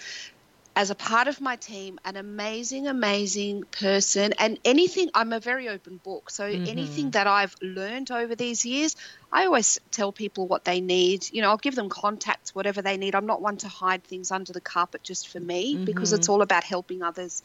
as 0.80 0.92
a 0.92 0.96
part 0.96 1.28
of 1.28 1.42
my 1.42 1.58
team, 1.58 2.00
an 2.06 2.16
amazing, 2.16 2.88
amazing 2.88 3.64
person. 3.64 4.32
And 4.40 4.58
anything, 4.64 5.10
I'm 5.14 5.34
a 5.34 5.40
very 5.42 5.68
open 5.68 6.00
book. 6.02 6.30
So 6.30 6.46
anything 6.46 7.12
that 7.12 7.28
I've 7.28 7.54
learned 7.62 8.12
over 8.12 8.34
these 8.34 8.66
years, 8.66 8.96
I 9.30 9.44
always 9.44 9.82
tell 9.92 10.14
people 10.14 10.48
what 10.48 10.64
they 10.64 10.80
need. 10.80 11.30
You 11.34 11.42
know, 11.42 11.50
I'll 11.50 11.58
give 11.58 11.76
them 11.76 11.90
contacts, 11.90 12.56
whatever 12.56 12.82
they 12.82 12.96
need. 12.96 13.14
I'm 13.14 13.26
not 13.26 13.42
one 13.42 13.58
to 13.58 13.68
hide 13.68 14.06
things 14.06 14.32
under 14.32 14.54
the 14.54 14.62
carpet 14.62 15.04
just 15.04 15.28
for 15.28 15.42
me 15.42 15.76
because 15.84 16.14
it's 16.14 16.30
all 16.30 16.42
about 16.42 16.64
helping 16.64 17.04
others. 17.04 17.44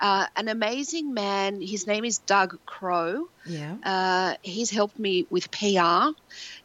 Uh, 0.00 0.26
an 0.34 0.48
amazing 0.48 1.14
man, 1.14 1.60
his 1.60 1.86
name 1.86 2.04
is 2.04 2.18
Doug 2.18 2.58
Crow. 2.66 3.28
Yeah. 3.46 3.76
Uh, 3.84 4.34
he's 4.42 4.70
helped 4.70 4.98
me 4.98 5.28
with 5.30 5.48
PR. 5.52 6.08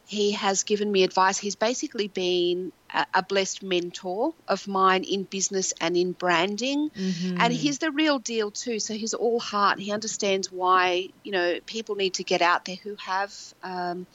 He 0.06 0.32
has 0.32 0.64
given 0.64 0.90
me 0.90 1.04
advice. 1.04 1.38
He's 1.38 1.54
basically 1.54 2.08
been 2.08 2.72
a, 3.14 3.22
blessed 3.22 3.62
mentor 3.62 4.34
of 4.48 4.66
mine 4.66 5.04
in 5.04 5.24
business 5.24 5.72
and 5.80 5.96
in 5.96 6.12
branding. 6.12 6.90
And 7.38 7.52
he's 7.52 7.78
the 7.78 7.90
real 7.90 8.18
deal 8.18 8.50
too. 8.50 8.78
So 8.80 8.94
he's 8.94 9.14
all 9.14 9.40
heart. 9.40 9.78
He 9.78 9.92
understands 9.92 10.50
why 10.50 11.08
you 11.22 11.32
know 11.32 11.58
people 11.66 11.94
need 11.94 12.14
to 12.14 12.24
get 12.24 12.42
out 12.42 12.64
there 12.64 12.76
who 12.76 12.96
have. 12.96 13.34
Um, 13.62 14.06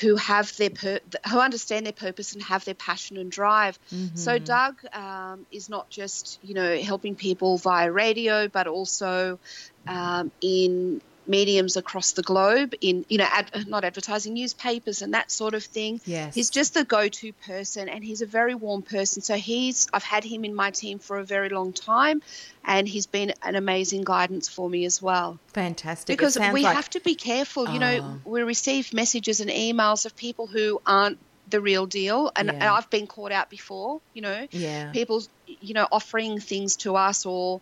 who 0.00 0.14
have 0.14 0.56
their 0.58 0.70
pur- 0.70 1.00
who 1.28 1.40
understand 1.40 1.84
their 1.84 1.92
purpose 1.92 2.34
and 2.34 2.42
have 2.44 2.64
their 2.64 2.74
passion 2.74 3.16
and 3.16 3.32
drive. 3.32 3.76
So 4.14 4.38
Doug 4.38 4.76
um, 4.92 5.44
is 5.50 5.68
not 5.68 5.90
just 5.90 6.38
you 6.42 6.54
know 6.54 6.78
helping 6.78 7.16
people 7.16 7.58
via 7.58 7.90
radio, 7.90 8.46
but 8.46 8.68
also 8.68 9.40
um, 9.88 10.30
in 10.40 11.00
mediums 11.26 11.76
across 11.76 12.12
the 12.12 12.22
globe 12.22 12.74
in 12.80 13.04
you 13.08 13.16
know 13.18 13.26
ad, 13.30 13.50
not 13.68 13.84
advertising 13.84 14.34
newspapers 14.34 15.02
and 15.02 15.14
that 15.14 15.30
sort 15.30 15.54
of 15.54 15.62
thing 15.62 16.00
Yes. 16.04 16.34
he's 16.34 16.50
just 16.50 16.74
the 16.74 16.84
go-to 16.84 17.32
person 17.46 17.88
and 17.88 18.02
he's 18.02 18.22
a 18.22 18.26
very 18.26 18.54
warm 18.54 18.82
person 18.82 19.22
so 19.22 19.34
he's 19.36 19.88
i've 19.92 20.02
had 20.02 20.24
him 20.24 20.44
in 20.44 20.52
my 20.54 20.70
team 20.72 20.98
for 20.98 21.18
a 21.18 21.24
very 21.24 21.48
long 21.48 21.72
time 21.72 22.22
and 22.64 22.88
he's 22.88 23.06
been 23.06 23.32
an 23.42 23.54
amazing 23.54 24.02
guidance 24.02 24.48
for 24.48 24.68
me 24.68 24.84
as 24.84 25.00
well 25.00 25.38
Fantastic. 25.52 26.16
Because 26.18 26.36
we 26.38 26.62
like- 26.64 26.74
have 26.74 26.88
to 26.90 27.00
be 27.00 27.14
careful. 27.14 27.68
You 27.68 27.76
Oh. 27.76 27.78
know, 27.78 28.20
we 28.24 28.42
receive 28.42 28.92
messages 28.92 29.40
and 29.40 29.50
emails 29.50 30.06
of 30.06 30.16
people 30.16 30.46
who 30.46 30.80
aren't 30.86 31.18
the 31.50 31.60
real 31.60 31.84
deal, 31.84 32.32
and, 32.34 32.48
and 32.50 32.62
I've 32.62 32.88
been 32.88 33.06
caught 33.06 33.32
out 33.32 33.50
before. 33.50 34.00
You 34.14 34.22
know, 34.22 34.46
Yeah. 34.50 34.90
people, 34.92 35.22
you 35.46 35.74
know, 35.74 35.86
offering 35.92 36.40
things 36.40 36.76
to 36.76 36.96
us 36.96 37.26
or, 37.26 37.60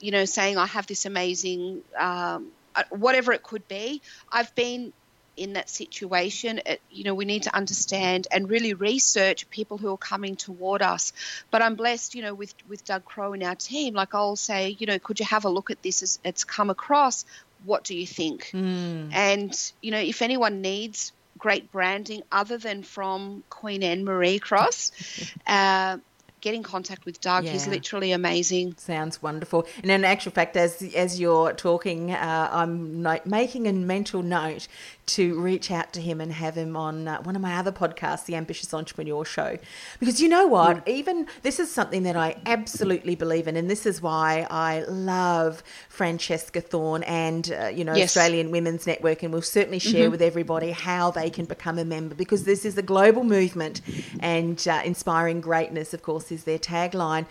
you 0.00 0.10
know, 0.10 0.26
saying 0.26 0.58
I 0.58 0.66
have 0.66 0.86
this 0.86 1.06
amazing, 1.06 1.82
um, 1.98 2.48
whatever 2.90 3.32
it 3.32 3.42
could 3.42 3.66
be. 3.68 4.02
I've 4.30 4.54
been 4.54 4.92
in 5.36 5.52
that 5.52 5.68
situation, 5.68 6.60
it, 6.64 6.80
you 6.90 7.04
know, 7.04 7.14
we 7.14 7.24
need 7.24 7.42
to 7.42 7.54
understand 7.54 8.26
and 8.30 8.48
really 8.48 8.74
research 8.74 9.48
people 9.50 9.78
who 9.78 9.92
are 9.92 9.98
coming 9.98 10.36
toward 10.36 10.82
us. 10.82 11.12
But 11.50 11.62
I'm 11.62 11.74
blessed, 11.74 12.14
you 12.14 12.22
know, 12.22 12.34
with 12.34 12.54
with 12.68 12.84
Doug 12.84 13.04
Crow 13.04 13.32
and 13.32 13.42
our 13.42 13.54
team. 13.54 13.94
Like 13.94 14.14
I'll 14.14 14.36
say, 14.36 14.76
you 14.78 14.86
know, 14.86 14.98
could 14.98 15.20
you 15.20 15.26
have 15.26 15.44
a 15.44 15.50
look 15.50 15.70
at 15.70 15.82
this 15.82 16.02
as 16.02 16.18
it's 16.24 16.44
come 16.44 16.70
across? 16.70 17.24
What 17.64 17.84
do 17.84 17.96
you 17.96 18.06
think? 18.06 18.50
Hmm. 18.50 19.10
And 19.12 19.72
you 19.82 19.90
know, 19.90 20.00
if 20.00 20.22
anyone 20.22 20.62
needs 20.62 21.12
great 21.38 21.70
branding 21.70 22.22
other 22.32 22.56
than 22.56 22.82
from 22.82 23.44
Queen 23.50 23.82
Anne 23.82 24.04
Marie 24.04 24.38
Cross, 24.38 24.92
uh, 25.46 25.98
get 26.46 26.54
in 26.54 26.62
contact 26.62 27.04
with 27.04 27.20
Doug. 27.20 27.44
He's 27.44 27.66
literally 27.66 28.12
amazing. 28.12 28.76
Sounds 28.78 29.20
wonderful. 29.20 29.66
And 29.82 29.90
in 29.90 30.04
actual 30.04 30.30
fact, 30.30 30.56
as 30.56 30.80
as 30.94 31.18
you're 31.18 31.52
talking, 31.52 32.12
uh, 32.12 32.48
I'm 32.52 33.02
no- 33.02 33.18
making 33.24 33.66
a 33.66 33.72
mental 33.72 34.22
note 34.22 34.68
to 35.06 35.40
reach 35.40 35.70
out 35.70 35.92
to 35.92 36.00
him 36.00 36.20
and 36.20 36.32
have 36.32 36.56
him 36.56 36.76
on 36.76 37.06
uh, 37.06 37.22
one 37.22 37.36
of 37.36 37.42
my 37.42 37.56
other 37.56 37.72
podcasts, 37.72 38.26
the 38.26 38.34
Ambitious 38.34 38.74
Entrepreneur 38.74 39.24
Show, 39.24 39.58
because 40.00 40.20
you 40.20 40.28
know 40.28 40.46
what? 40.46 40.84
Mm. 40.84 40.88
Even 40.88 41.26
this 41.42 41.60
is 41.60 41.70
something 41.70 42.02
that 42.02 42.16
I 42.16 42.36
absolutely 42.46 43.14
believe 43.14 43.46
in, 43.46 43.56
and 43.56 43.70
this 43.70 43.86
is 43.86 44.02
why 44.02 44.46
I 44.50 44.80
love 44.88 45.62
Francesca 45.88 46.60
Thorne 46.60 47.02
and 47.04 47.52
uh, 47.52 47.66
you 47.68 47.84
know 47.84 47.94
Yes. 47.94 48.10
Mm-hmm. 48.12 48.18
Australian 48.18 48.50
Women's 48.50 48.86
Network, 48.86 49.22
and 49.22 49.32
we'll 49.32 49.42
certainly 49.42 49.78
share 49.78 50.10
with 50.10 50.22
everybody 50.22 50.70
how 50.72 51.10
they 51.10 51.30
can 51.30 51.44
become 51.44 51.78
a 51.78 51.84
member 51.84 52.14
because 52.14 52.44
this 52.44 52.64
is 52.64 52.76
a 52.76 52.82
global 52.82 53.24
movement, 53.24 53.80
and 54.20 54.66
uh, 54.68 54.82
inspiring 54.84 55.40
greatness, 55.40 55.94
of 55.94 56.02
course, 56.02 56.32
is 56.32 56.44
their 56.44 56.58
tagline. 56.58 57.26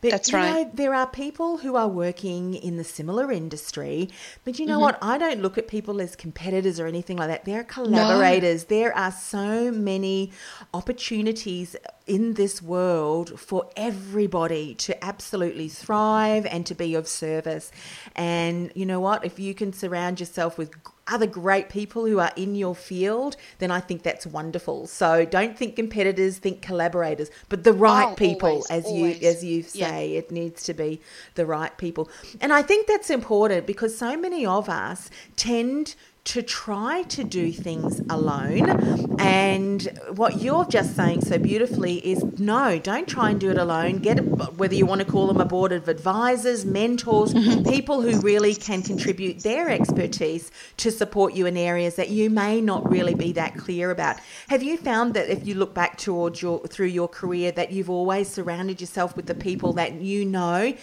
But 0.00 0.12
That's 0.12 0.30
you 0.30 0.38
right. 0.38 0.66
know, 0.66 0.70
there 0.74 0.94
are 0.94 1.08
people 1.08 1.58
who 1.58 1.74
are 1.74 1.88
working 1.88 2.54
in 2.54 2.76
the 2.76 2.84
similar 2.84 3.32
industry, 3.32 4.08
but 4.44 4.58
you 4.60 4.64
know 4.66 4.74
Mm-hmm. 4.74 4.82
what? 4.82 4.98
I 5.02 5.18
don't 5.18 5.42
look 5.42 5.58
at 5.58 5.66
people 5.66 6.00
as 6.00 6.14
competitors 6.14 6.78
or 6.78 6.86
anything 6.86 7.16
like 7.16 7.28
that. 7.28 7.44
They're 7.44 7.64
collaborators. 7.64 8.64
There 8.66 8.96
are 8.96 9.10
so 9.10 9.72
many 9.72 10.30
opportunities 10.72 11.74
in 12.06 12.34
this 12.34 12.62
world 12.62 13.38
for 13.40 13.68
everybody 13.76 14.74
to 14.76 15.04
absolutely 15.04 15.68
thrive 15.68 16.46
and 16.46 16.64
to 16.66 16.74
be 16.74 16.94
of 16.94 17.08
service. 17.08 17.72
And 18.14 18.70
you 18.76 18.86
know 18.86 19.00
what? 19.00 19.24
If 19.24 19.38
you 19.40 19.52
can 19.54 19.72
surround 19.72 20.20
yourself 20.20 20.56
with 20.58 20.70
other 21.08 21.26
great 21.26 21.68
people 21.68 22.04
who 22.06 22.18
are 22.18 22.32
in 22.36 22.54
your 22.54 22.74
field, 22.74 23.36
then 23.58 23.70
I 23.70 23.80
think 23.80 24.02
that's 24.02 24.26
wonderful. 24.26 24.86
So 24.86 25.24
don't 25.24 25.56
think 25.58 25.76
competitors, 25.76 26.38
think 26.38 26.62
collaborators, 26.62 27.30
but 27.48 27.64
the 27.64 27.72
right 27.72 28.08
Oh, 28.10 28.14
people, 28.14 28.48
always, 28.48 28.66
as 28.70 28.84
always. 28.86 29.20
you 29.20 29.28
as 29.28 29.44
you 29.44 29.64
Yeah. 29.72 29.90
say, 29.90 30.14
it 30.16 30.30
needs 30.30 30.62
to 30.64 30.74
be 30.74 31.00
the 31.34 31.46
right 31.46 31.76
people. 31.78 32.08
And 32.40 32.52
I 32.52 32.62
think 32.62 32.86
that's 32.86 33.10
important 33.10 33.66
because 33.66 33.96
so 33.96 34.16
many 34.16 34.44
of 34.46 34.68
us 34.68 35.10
tend 35.36 35.94
to 36.28 36.42
try 36.42 37.02
to 37.04 37.24
do 37.24 37.50
things 37.50 38.00
alone. 38.10 39.18
And 39.18 39.82
what 40.14 40.42
you're 40.42 40.66
just 40.66 40.94
saying 40.94 41.22
so 41.22 41.38
beautifully 41.38 42.06
is 42.06 42.22
no, 42.38 42.78
don't 42.78 43.08
try 43.08 43.30
and 43.30 43.40
do 43.40 43.50
it 43.50 43.56
alone. 43.56 44.00
Get 44.00 44.18
whether 44.58 44.74
you 44.74 44.84
want 44.84 45.00
to 45.00 45.06
call 45.06 45.26
them 45.26 45.40
a 45.40 45.46
board 45.46 45.72
of 45.72 45.88
advisors, 45.88 46.66
mentors, 46.66 47.32
mm-hmm. 47.32 47.62
people 47.70 48.02
who 48.02 48.20
really 48.20 48.54
can 48.54 48.82
contribute 48.82 49.42
their 49.42 49.70
expertise 49.70 50.50
to 50.76 50.90
support 50.90 51.32
you 51.32 51.46
in 51.46 51.56
areas 51.56 51.96
that 51.96 52.10
you 52.10 52.28
may 52.28 52.60
not 52.60 52.90
really 52.90 53.14
be 53.14 53.32
that 53.32 53.56
clear 53.56 53.90
about. 53.90 54.18
Have 54.48 54.62
you 54.62 54.76
found 54.76 55.14
that 55.14 55.30
if 55.30 55.46
you 55.46 55.54
look 55.54 55.72
back 55.72 55.96
towards 55.96 56.42
your 56.42 56.60
through 56.66 56.88
your 56.88 57.08
career 57.08 57.52
that 57.52 57.72
you've 57.72 57.88
always 57.88 58.28
surrounded 58.28 58.82
yourself 58.82 59.16
with 59.16 59.24
the 59.24 59.34
people 59.34 59.72
that 59.74 59.94
you 59.94 60.26
know 60.26 60.74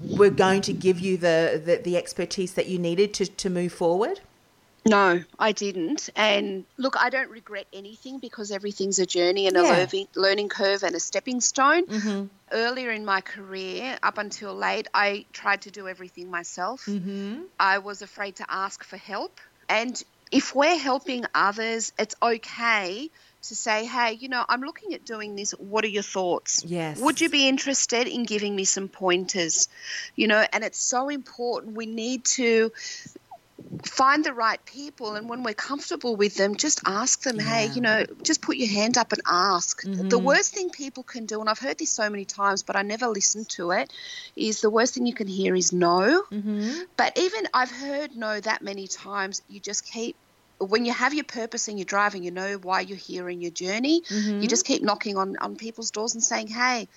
were 0.00 0.30
going 0.30 0.60
to 0.62 0.72
give 0.72 1.00
you 1.00 1.16
the, 1.16 1.60
the, 1.64 1.80
the 1.82 1.96
expertise 1.96 2.54
that 2.54 2.68
you 2.68 2.78
needed 2.78 3.12
to, 3.14 3.26
to 3.26 3.50
move 3.50 3.72
forward? 3.72 4.20
No, 4.86 5.22
I 5.38 5.52
didn't. 5.52 6.08
And 6.16 6.64
look, 6.76 6.96
I 6.96 7.10
don't 7.10 7.30
regret 7.30 7.66
anything 7.72 8.18
because 8.18 8.50
everything's 8.50 8.98
a 8.98 9.06
journey 9.06 9.46
and 9.46 9.56
a 9.56 9.62
Yeah. 9.62 9.72
learning, 9.72 10.08
learning 10.14 10.48
curve 10.48 10.82
and 10.82 10.94
a 10.94 11.00
stepping 11.00 11.40
stone. 11.40 11.86
Mm-hmm. 11.86 12.26
Earlier 12.52 12.90
in 12.92 13.04
my 13.04 13.20
career, 13.20 13.98
up 14.02 14.18
until 14.18 14.54
late, 14.54 14.88
I 14.94 15.26
tried 15.32 15.62
to 15.62 15.70
do 15.70 15.88
everything 15.88 16.30
myself. 16.30 16.86
Mm-hmm. 16.86 17.42
I 17.58 17.78
was 17.78 18.02
afraid 18.02 18.36
to 18.36 18.46
ask 18.48 18.84
for 18.84 18.96
help. 18.96 19.40
And 19.68 20.00
if 20.30 20.54
we're 20.54 20.78
helping 20.78 21.24
others, 21.34 21.92
it's 21.98 22.14
okay 22.22 23.10
to 23.42 23.54
say, 23.54 23.86
hey, 23.86 24.12
you 24.12 24.28
know, 24.28 24.44
I'm 24.48 24.60
looking 24.60 24.92
at 24.94 25.04
doing 25.04 25.36
this. 25.36 25.52
What 25.52 25.84
are 25.84 25.88
your 25.88 26.02
thoughts? 26.02 26.64
Yes. 26.64 27.00
Would 27.00 27.20
you 27.20 27.28
be 27.28 27.48
interested 27.48 28.08
in 28.08 28.24
giving 28.24 28.56
me 28.56 28.64
some 28.64 28.88
pointers? 28.88 29.68
You 30.16 30.26
know, 30.26 30.44
and 30.52 30.64
it's 30.64 30.78
so 30.78 31.08
important. 31.08 31.76
We 31.76 31.86
need 31.86 32.24
to 32.36 32.72
find 33.84 34.24
the 34.24 34.32
right 34.32 34.64
people 34.64 35.14
and 35.14 35.28
when 35.28 35.42
we're 35.42 35.54
comfortable 35.54 36.16
with 36.16 36.34
them 36.36 36.56
just 36.56 36.80
ask 36.86 37.22
them 37.22 37.38
hey 37.38 37.68
you 37.74 37.80
know 37.80 38.04
just 38.22 38.42
put 38.42 38.56
your 38.56 38.68
hand 38.68 38.96
up 38.98 39.12
and 39.12 39.22
ask. 39.26 39.82
The 39.82 39.88
mm-hmm. 39.90 40.24
worst 40.24 40.54
thing 40.54 40.70
people 40.70 41.02
can 41.02 41.26
do 41.26 41.40
and 41.40 41.48
i've 41.48 41.58
heard 41.58 41.78
this 41.78 41.90
so 41.90 42.08
many 42.08 42.24
times 42.24 42.62
but 42.62 42.76
i 42.76 42.82
never 42.82 43.08
listen 43.08 43.44
to 43.44 43.72
it 43.72 43.92
is 44.34 44.60
the 44.60 44.70
worst 44.70 44.94
thing 44.94 45.06
you 45.06 45.14
can 45.14 45.26
hear 45.26 45.54
is 45.54 45.72
no. 45.72 46.22
Mm-hmm. 46.30 46.82
But 46.96 47.18
even 47.18 47.48
i've 47.52 47.70
heard 47.70 48.16
no 48.16 48.40
that 48.40 48.62
many 48.62 48.86
times. 48.86 49.42
You 49.48 49.60
just 49.60 49.84
keep 49.84 50.16
when 50.58 50.84
you 50.86 50.92
have 50.92 51.12
your 51.12 51.24
purpose 51.24 51.68
and 51.68 51.78
you're 51.78 51.84
driving 51.84 52.22
you 52.22 52.30
know 52.30 52.54
why 52.54 52.80
you're 52.80 52.96
here 52.96 53.28
in 53.28 53.40
your 53.40 53.50
journey. 53.50 54.02
You 54.08 54.16
mm-hmm. 54.16 54.46
just 54.46 54.66
keep 54.66 54.82
knocking 54.82 55.16
on 55.16 55.36
on 55.38 55.56
people's 55.56 55.90
doors 55.90 56.14
and 56.14 56.22
saying 56.22 56.48
hey 56.48 56.88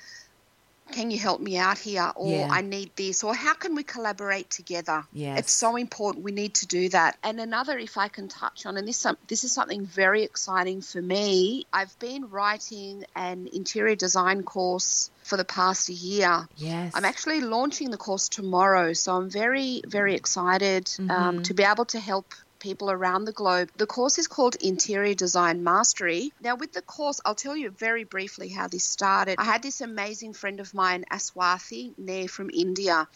can 0.92 1.12
you 1.12 1.20
help 1.20 1.40
me 1.42 1.58
out 1.58 1.78
here? 1.78 2.12
Or 2.16 2.32
Yeah. 2.32 2.48
i 2.52 2.62
need 2.62 2.92
this. 2.96 3.24
Or 3.24 3.34
how 3.34 3.54
can 3.54 3.76
we 3.76 3.84
collaborate 3.84 4.50
together? 4.50 5.04
Yes. 5.14 5.40
it's 5.40 5.52
so 5.52 5.76
important. 5.76 6.24
We 6.24 6.32
need 6.32 6.54
to 6.56 6.68
do 6.68 6.90
that. 6.90 7.18
And 7.24 7.40
another 7.40 7.78
if 7.78 7.98
i 7.98 8.08
can 8.08 8.28
touch 8.28 8.66
on 8.66 8.78
and 8.78 8.88
this 8.88 9.06
this 9.28 9.44
is 9.44 9.52
something 9.52 9.86
very 9.86 10.24
exciting 10.24 10.82
for 10.82 11.02
me. 11.02 11.66
I've 11.72 11.98
been 12.00 12.30
writing 12.30 13.04
an 13.16 13.48
interior 13.52 13.96
design 13.96 14.44
course 14.44 15.12
for 15.24 15.38
the 15.38 15.46
past 15.46 15.90
year. 15.90 16.48
Yes. 16.58 16.94
i'm 16.96 17.06
actually 17.06 17.42
launching 17.42 17.92
the 17.92 17.98
course 17.98 18.30
tomorrow 18.30 18.94
so 18.94 19.16
i'm 19.16 19.30
very 19.30 19.82
very 19.88 20.16
excited 20.16 20.90
um, 21.10 21.44
to 21.44 21.54
be 21.54 21.64
able 21.64 21.86
to 21.86 22.00
help 22.00 22.34
people 22.60 22.92
around 22.92 23.26
the 23.26 23.32
globe. 23.32 23.72
The 23.78 23.86
course 23.86 24.18
is 24.18 24.28
called 24.28 24.56
Interior 24.56 25.14
Design 25.14 25.64
Mastery. 25.64 26.32
Now, 26.42 26.56
with 26.56 26.74
the 26.74 26.82
course, 26.82 27.22
I'll 27.26 27.36
tell 27.36 27.56
you 27.56 27.70
very 27.70 28.04
briefly 28.04 28.50
how 28.50 28.68
this 28.68 28.84
started. 28.84 29.36
I 29.38 29.46
had 29.46 29.64
this 29.64 29.82
amazing 29.82 30.34
friend 30.34 30.60
of 30.60 30.74
mine, 30.74 31.06
Aswathi 31.12 31.98
Nair 31.98 32.28
from 32.28 32.50
India, 32.50 33.08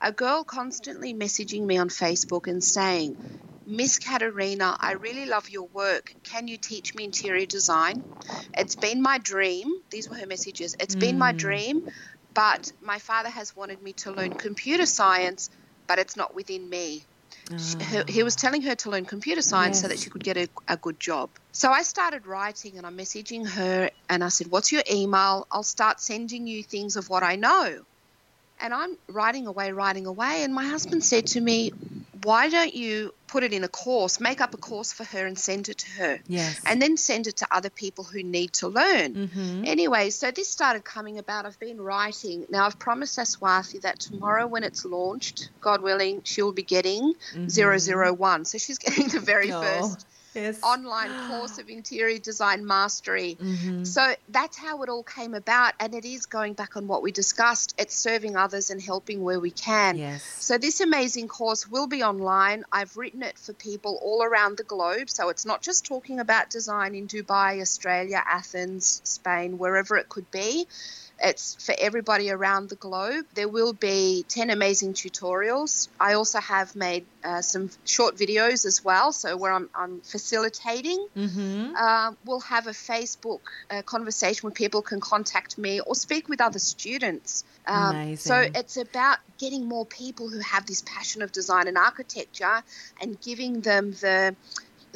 a 0.00 0.12
girl 0.12 0.44
constantly 0.44 1.14
messaging 1.14 1.64
me 1.64 1.76
on 1.78 1.88
Facebook 1.88 2.46
and 2.46 2.62
saying, 2.62 3.16
Miss 3.66 3.98
Katerina, 3.98 4.76
I 4.78 4.92
really 4.92 5.26
love 5.26 5.50
your 5.50 5.66
work. 5.66 6.14
Can 6.22 6.46
you 6.46 6.56
teach 6.56 6.94
me 6.94 7.04
interior 7.04 7.46
design? 7.46 8.04
It's 8.56 8.76
been 8.76 9.02
my 9.02 9.18
dream. 9.18 9.72
These 9.90 10.08
were 10.08 10.16
her 10.16 10.26
messages. 10.26 10.76
It's 10.78 10.94
been 10.94 11.18
my 11.18 11.32
hmm. 11.32 11.38
dream, 11.38 11.90
but 12.32 12.70
my 12.80 12.98
father 13.00 13.30
has 13.30 13.56
wanted 13.56 13.82
me 13.82 13.92
to 13.94 14.12
learn 14.12 14.34
computer 14.34 14.86
science, 14.86 15.50
but 15.88 15.98
it's 15.98 16.16
not 16.16 16.34
within 16.34 16.68
me. 16.70 17.02
She- 17.58 17.84
her, 17.84 18.04
ah. 18.06 18.12
he 18.12 18.22
was 18.22 18.36
telling 18.36 18.62
her 18.62 18.74
to 18.76 18.90
learn 18.90 19.04
computer 19.04 19.42
science 19.42 19.80
so 19.80 19.88
that 19.88 19.98
she 19.98 20.10
could 20.10 20.24
get 20.24 20.36
a, 20.36 20.48
a 20.68 20.76
good 20.76 20.98
job. 20.98 21.30
So 21.52 21.70
I 21.70 21.82
started 21.82 22.26
writing 22.26 22.76
and 22.76 22.86
I'm 22.86 22.96
messaging 22.96 23.46
her 23.46 23.90
and 24.08 24.24
I 24.24 24.28
said, 24.28 24.48
What's 24.48 24.72
your 24.72 24.82
email? 24.90 25.46
I'll 25.50 25.62
start 25.62 26.00
sending 26.00 26.46
you 26.46 26.62
things 26.62 26.96
of 26.96 27.08
what 27.08 27.22
I 27.22 27.36
know. 27.36 27.84
And 28.60 28.72
I'm 28.72 28.96
writing 29.08 29.46
away, 29.46 29.72
writing 29.72 30.06
away. 30.06 30.42
And 30.42 30.54
my 30.54 30.64
husband 30.64 31.04
said 31.04 31.26
to 31.28 31.40
me, 31.40 31.72
Why 32.26 32.48
don't 32.48 32.74
you 32.74 33.14
put 33.28 33.44
it 33.44 33.52
in 33.52 33.62
a 33.62 33.68
course, 33.68 34.18
make 34.20 34.40
up 34.40 34.52
a 34.52 34.56
course 34.56 34.92
for 34.92 35.04
her 35.04 35.26
and 35.26 35.38
send 35.38 35.68
it 35.68 35.78
to 35.78 35.90
her? 35.92 36.20
Yes. 36.26 36.60
And 36.66 36.82
then 36.82 36.96
send 36.96 37.26
it 37.28 37.36
to 37.36 37.46
other 37.50 37.70
people 37.70 38.02
who 38.04 38.22
need 38.22 38.52
to 38.54 38.66
learn. 38.68 39.14
Mm-hmm. 39.14 39.64
Anyway, 39.64 40.10
so 40.10 40.30
this 40.32 40.48
started 40.48 40.84
coming 40.84 41.18
about. 41.18 41.46
I've 41.46 41.58
been 41.60 41.80
writing. 41.80 42.44
Now, 42.50 42.66
I've 42.66 42.78
promised 42.80 43.16
Aswathi 43.18 43.80
that 43.82 44.00
tomorrow, 44.00 44.46
when 44.48 44.64
it's 44.64 44.84
launched, 44.84 45.50
God 45.60 45.82
willing, 45.82 46.22
she'll 46.24 46.52
be 46.52 46.62
getting 46.64 47.14
Mm-hmm. 47.32 47.48
zero 47.48 47.78
zero 47.78 48.12
one. 48.12 48.44
So 48.44 48.58
she's 48.58 48.78
getting 48.86 49.08
the 49.08 49.20
very 49.20 49.52
Oh. 49.52 49.62
first 49.62 50.06
Yes. 50.36 50.60
online 50.62 51.10
course 51.28 51.58
of 51.58 51.68
interior 51.68 52.18
design 52.18 52.66
mastery. 52.66 53.36
Mm-hmm. 53.40 53.84
So 53.84 54.14
that's 54.28 54.56
how 54.56 54.82
it 54.82 54.88
all 54.88 55.02
came 55.02 55.34
about. 55.34 55.74
And 55.80 55.94
it 55.94 56.04
is 56.04 56.26
going 56.26 56.54
back 56.54 56.76
on 56.76 56.86
what 56.86 57.02
we 57.02 57.10
discussed 57.12 57.74
it's 57.78 57.94
serving 57.94 58.36
others 58.36 58.70
and 58.70 58.80
helping 58.80 59.22
where 59.22 59.40
we 59.40 59.50
can. 59.50 59.96
Yes. 59.98 60.22
So 60.22 60.58
this 60.58 60.80
amazing 60.80 61.28
course 61.28 61.68
will 61.68 61.86
be 61.86 62.02
online. 62.02 62.64
I've 62.70 62.96
written 62.96 63.22
it 63.22 63.38
for 63.38 63.52
people 63.52 63.98
all 64.02 64.22
around 64.22 64.58
the 64.58 64.64
globe. 64.64 65.10
So 65.10 65.28
it's 65.30 65.46
not 65.46 65.62
just 65.62 65.84
talking 65.86 66.20
about 66.20 66.50
design 66.50 66.94
in 66.94 67.08
Dubai, 67.08 67.60
Australia, 67.60 68.22
Athens, 68.26 69.00
Spain, 69.04 69.58
wherever 69.58 69.96
it 69.96 70.08
could 70.08 70.30
be. 70.30 70.66
It's 71.22 71.54
for 71.64 71.74
everybody 71.78 72.30
around 72.30 72.68
the 72.68 72.76
globe. 72.76 73.24
There 73.34 73.48
will 73.48 73.72
be 73.72 74.24
10 74.28 74.50
amazing 74.50 74.92
tutorials. 74.92 75.88
I 75.98 76.14
also 76.14 76.40
have 76.40 76.76
made 76.76 77.06
uh, 77.24 77.40
some 77.40 77.70
short 77.84 78.16
videos 78.16 78.66
as 78.66 78.84
well, 78.84 79.12
so 79.12 79.36
where 79.36 79.52
I'm, 79.52 79.70
I'm 79.74 80.00
facilitating. 80.00 81.06
Mm-hmm. 81.16 81.74
Uh, 81.76 82.12
we'll 82.24 82.40
have 82.40 82.66
a 82.66 82.72
Facebook 82.72 83.40
uh, 83.70 83.82
conversation 83.82 84.46
where 84.46 84.52
people 84.52 84.82
can 84.82 85.00
contact 85.00 85.56
me 85.56 85.80
or 85.80 85.94
speak 85.94 86.28
with 86.28 86.40
other 86.40 86.58
students. 86.58 87.44
Um, 87.66 88.16
so 88.16 88.36
it's 88.54 88.76
about 88.76 89.18
getting 89.38 89.66
more 89.66 89.86
people 89.86 90.28
who 90.28 90.38
have 90.40 90.66
this 90.66 90.82
passion 90.82 91.22
of 91.22 91.32
design 91.32 91.66
and 91.66 91.76
architecture 91.76 92.62
and 93.00 93.20
giving 93.20 93.60
them 93.60 93.92
the 93.92 94.36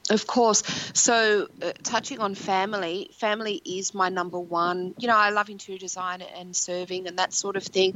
Of 0.09 0.27
course. 0.27 0.63
So, 0.93 1.47
uh, 1.61 1.71
touching 1.83 2.19
on 2.19 2.35
family, 2.35 3.11
family 3.17 3.61
is 3.63 3.93
my 3.93 4.09
number 4.09 4.39
one. 4.39 4.93
You 4.97 5.07
know, 5.07 5.15
I 5.15 5.29
love 5.29 5.49
interior 5.49 5.79
design 5.79 6.21
and 6.21 6.55
serving 6.55 7.07
and 7.07 7.19
that 7.19 7.33
sort 7.33 7.55
of 7.55 7.63
thing. 7.63 7.93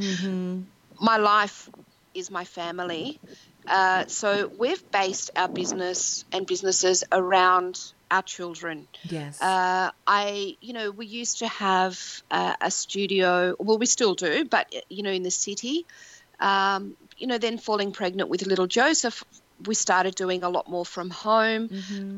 My 1.02 1.18
life 1.18 1.70
is 2.14 2.32
my 2.32 2.46
family. 2.46 3.20
Uh, 3.68 4.06
so, 4.06 4.50
we've 4.58 4.90
based 4.92 5.32
our 5.36 5.50
business 5.50 6.24
and 6.32 6.46
businesses 6.46 7.04
around 7.12 7.82
our 8.12 8.22
children. 8.22 8.88
Yes. 9.04 9.42
Uh, 9.42 9.92
I, 10.06 10.58
you 10.62 10.74
know, 10.74 10.92
we 10.92 11.06
used 11.06 11.40
to 11.40 11.48
have 11.48 12.00
uh, 12.32 12.56
a 12.62 12.72
studio. 12.72 13.56
Well, 13.60 13.78
we 13.78 13.86
still 13.86 14.16
do, 14.16 14.46
but 14.46 14.74
you 14.90 15.04
know, 15.04 15.12
in 15.12 15.24
the 15.24 15.32
city. 15.32 15.86
Um, 16.40 16.98
you 17.18 17.28
know, 17.28 17.38
then 17.38 17.58
falling 17.58 17.92
pregnant 17.94 18.30
with 18.30 18.46
little 18.46 18.68
Joseph, 18.68 19.24
we 19.66 19.74
started 19.74 20.16
doing 20.16 20.44
a 20.44 20.50
lot 20.50 20.70
more 20.70 20.86
from 20.86 21.10
home. 21.10 21.70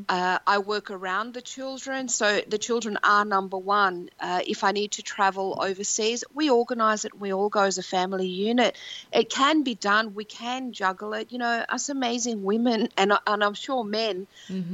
Uh, 0.10 0.40
I 0.46 0.58
work 0.58 0.90
around 0.90 1.34
the 1.34 1.42
children, 1.42 2.10
so 2.10 2.42
the 2.48 2.58
children 2.58 2.98
are 3.04 3.26
number 3.26 3.58
one. 3.58 4.10
Uh, 4.20 4.42
if 4.48 4.64
I 4.64 4.72
need 4.72 4.94
to 4.94 5.04
travel 5.04 5.58
overseas, 5.62 6.24
we 6.34 6.50
organise 6.50 7.06
it. 7.06 7.18
We 7.18 7.34
all 7.34 7.50
go 7.50 7.62
as 7.62 7.78
a 7.78 7.84
family 7.84 8.28
unit. 8.28 8.76
It 9.12 9.30
can 9.30 9.64
be 9.64 9.76
done. 9.76 10.16
We 10.16 10.26
can 10.26 10.74
juggle 10.74 11.14
it. 11.14 11.32
You 11.32 11.38
know, 11.38 11.66
us 11.70 11.90
amazing 11.90 12.44
women, 12.44 12.90
and 12.98 13.14
and 13.28 13.44
I'm 13.44 13.54
sure 13.54 13.84
men. 13.84 14.28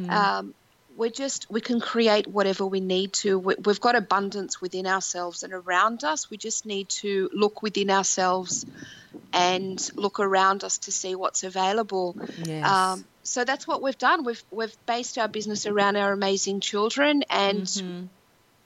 Um, 0.09 0.53
we're 0.95 1.09
just 1.09 1.47
we 1.49 1.61
can 1.61 1.79
create 1.79 2.27
whatever 2.27 2.65
we 2.65 2.79
need 2.79 3.13
to. 3.13 3.39
We, 3.39 3.55
we've 3.63 3.79
got 3.79 3.95
abundance 3.95 4.61
within 4.61 4.85
ourselves 4.87 5.43
and 5.43 5.53
around 5.53 6.03
us. 6.03 6.29
We 6.29 6.37
just 6.37 6.65
need 6.65 6.89
to 7.01 7.29
look 7.33 7.61
within 7.61 7.89
ourselves 7.89 8.65
and 9.33 9.89
look 9.95 10.19
around 10.19 10.63
us 10.63 10.77
to 10.79 10.91
see 10.91 11.15
what's 11.15 11.43
available. 11.43 12.15
Yes. 12.45 12.63
um, 12.63 13.05
so 13.23 13.43
that's 13.45 13.67
what 13.67 13.81
we've 13.81 13.97
done. 13.97 14.23
We've 14.23 14.43
we've 14.51 14.75
based 14.85 15.17
our 15.17 15.27
business 15.27 15.65
around 15.65 15.95
our 15.95 16.11
amazing 16.13 16.59
children 16.59 17.23
and 17.29 17.61
Mm-hmm. 17.65 18.05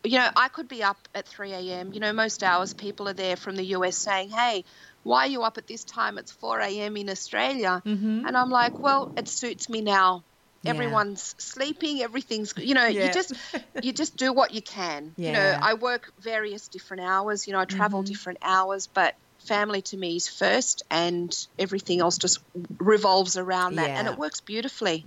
you 0.03 0.17
know 0.19 0.29
i 0.35 0.47
could 0.47 0.67
be 0.67 0.83
up 0.83 0.97
at 1.15 1.27
3 1.27 1.53
a.m 1.53 1.91
you 1.93 1.99
know 1.99 2.13
most 2.13 2.43
hours 2.43 2.73
people 2.73 3.07
are 3.09 3.13
there 3.13 3.35
from 3.35 3.55
the 3.55 3.63
us 3.63 3.97
saying 3.97 4.29
hey 4.29 4.63
why 5.03 5.25
are 5.25 5.27
you 5.29 5.41
up 5.43 5.57
at 5.57 5.67
this 5.67 5.83
time? 5.85 6.17
It's 6.17 6.31
4 6.31 6.59
a.m 6.59 6.97
in 6.97 7.09
australia. 7.09 7.81
And 8.25 8.37
i'm 8.37 8.49
like 8.49 8.81
well 8.81 9.11
it 9.17 9.27
suits 9.27 9.69
me 9.69 9.81
now 9.81 10.23
Yeah. 10.67 10.73
everyone's 10.73 11.35
sleeping 11.39 12.01
everything's 12.01 12.53
you 12.57 12.73
know 12.73 12.85
Yeah. 12.85 13.07
you 13.07 13.13
just 13.13 13.33
you 13.81 13.93
just 13.93 14.15
do 14.17 14.33
what 14.33 14.53
you 14.53 14.61
can 14.61 15.13
you 15.17 15.31
know 15.31 15.57
i 15.61 15.73
work 15.73 16.11
various 16.19 16.67
different 16.67 17.03
hours 17.03 17.47
you 17.47 17.53
know 17.53 17.59
i 17.59 17.65
travel 17.65 18.01
mm-hmm. 18.01 18.11
different 18.11 18.39
hours 18.41 18.87
but 18.87 19.15
family 19.47 19.81
to 19.81 19.97
me 19.97 20.15
is 20.17 20.27
first 20.27 20.83
and 20.91 21.47
everything 21.57 21.99
else 22.01 22.17
just 22.17 22.39
revolves 22.79 23.37
around 23.37 23.75
that 23.75 23.89
and 23.89 24.07
it 24.07 24.17
works 24.17 24.41
beautifully 24.41 25.03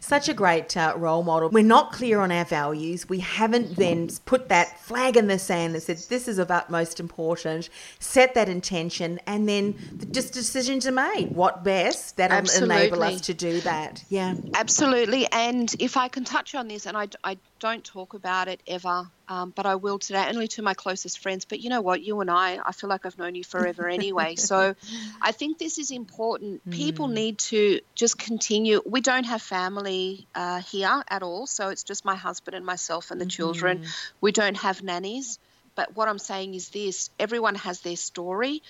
Such 0.00 0.28
a 0.28 0.34
great 0.34 0.76
uh, 0.76 0.94
role 0.96 1.22
model. 1.22 1.48
We're 1.50 1.64
not 1.64 1.92
clear 1.92 2.20
on 2.20 2.32
our 2.32 2.44
values. 2.44 3.08
We 3.08 3.20
haven't 3.20 3.76
then 3.76 4.08
put 4.24 4.48
that 4.48 4.80
flag 4.80 5.16
in 5.16 5.26
the 5.26 5.38
sand 5.38 5.74
that 5.74 5.82
said 5.82 5.98
this 6.08 6.28
is 6.28 6.38
of 6.38 6.50
utmost 6.50 7.00
importance, 7.00 7.68
Set 7.98 8.34
that 8.34 8.48
intention, 8.48 9.20
and 9.26 9.48
then 9.48 9.74
the 9.92 10.06
just 10.06 10.32
decisions 10.32 10.86
are 10.86 10.92
made. 10.92 11.30
What 11.32 11.64
best 11.64 12.16
that'll 12.16 12.50
enable 12.62 13.02
us 13.02 13.20
to 13.22 13.34
do 13.34 13.60
that. 13.62 14.04
Yeah. 14.08 14.34
Absolutely. 14.54 15.26
And 15.32 15.74
if 15.78 15.96
I 15.96 16.08
can 16.08 16.24
touch 16.24 16.54
on 16.54 16.68
this, 16.68 16.86
and 16.86 16.96
I, 16.96 17.08
I 17.24 17.36
don't 17.58 17.84
talk 17.84 18.14
about 18.14 18.48
it 18.48 18.62
ever, 18.66 19.10
um, 19.28 19.52
but 19.54 19.66
I 19.66 19.76
will 19.76 19.98
today, 19.98 20.26
only 20.28 20.48
to 20.48 20.62
my 20.62 20.74
closest 20.74 21.18
friends. 21.18 21.44
But 21.44 21.60
you 21.60 21.70
know 21.70 21.80
what? 21.80 22.02
You 22.02 22.20
and 22.20 22.30
I, 22.30 22.58
I 22.64 22.72
feel 22.72 22.90
like 22.90 23.06
I've 23.06 23.18
known 23.18 23.34
you 23.34 23.44
forever 23.44 23.88
anyway. 23.98 24.36
so 24.36 24.74
I 25.22 25.32
think 25.32 25.58
this 25.58 25.78
is 25.78 25.90
important. 25.90 26.68
People 26.70 27.08
need 27.08 27.38
to 27.38 27.80
just 27.94 28.18
continue. 28.18 28.82
We 28.84 29.00
don't 29.00 29.24
have 29.24 29.42
family 29.42 30.26
uh, 30.34 30.60
here 30.60 31.02
at 31.08 31.22
all. 31.22 31.46
So 31.46 31.68
it's 31.70 31.84
just 31.84 32.04
my 32.04 32.14
husband 32.14 32.54
and 32.54 32.66
myself 32.66 33.10
and 33.10 33.20
the 33.20 33.26
children. 33.26 33.82
We 34.20 34.32
don't 34.32 34.56
have 34.56 34.82
nannies. 34.82 35.38
But 35.76 35.94
what 35.94 36.08
I'm 36.08 36.18
saying 36.18 36.54
is 36.54 36.70
this 36.70 37.10
everyone 37.18 37.54
has 37.56 37.80
their 37.82 37.96
story. 37.96 38.62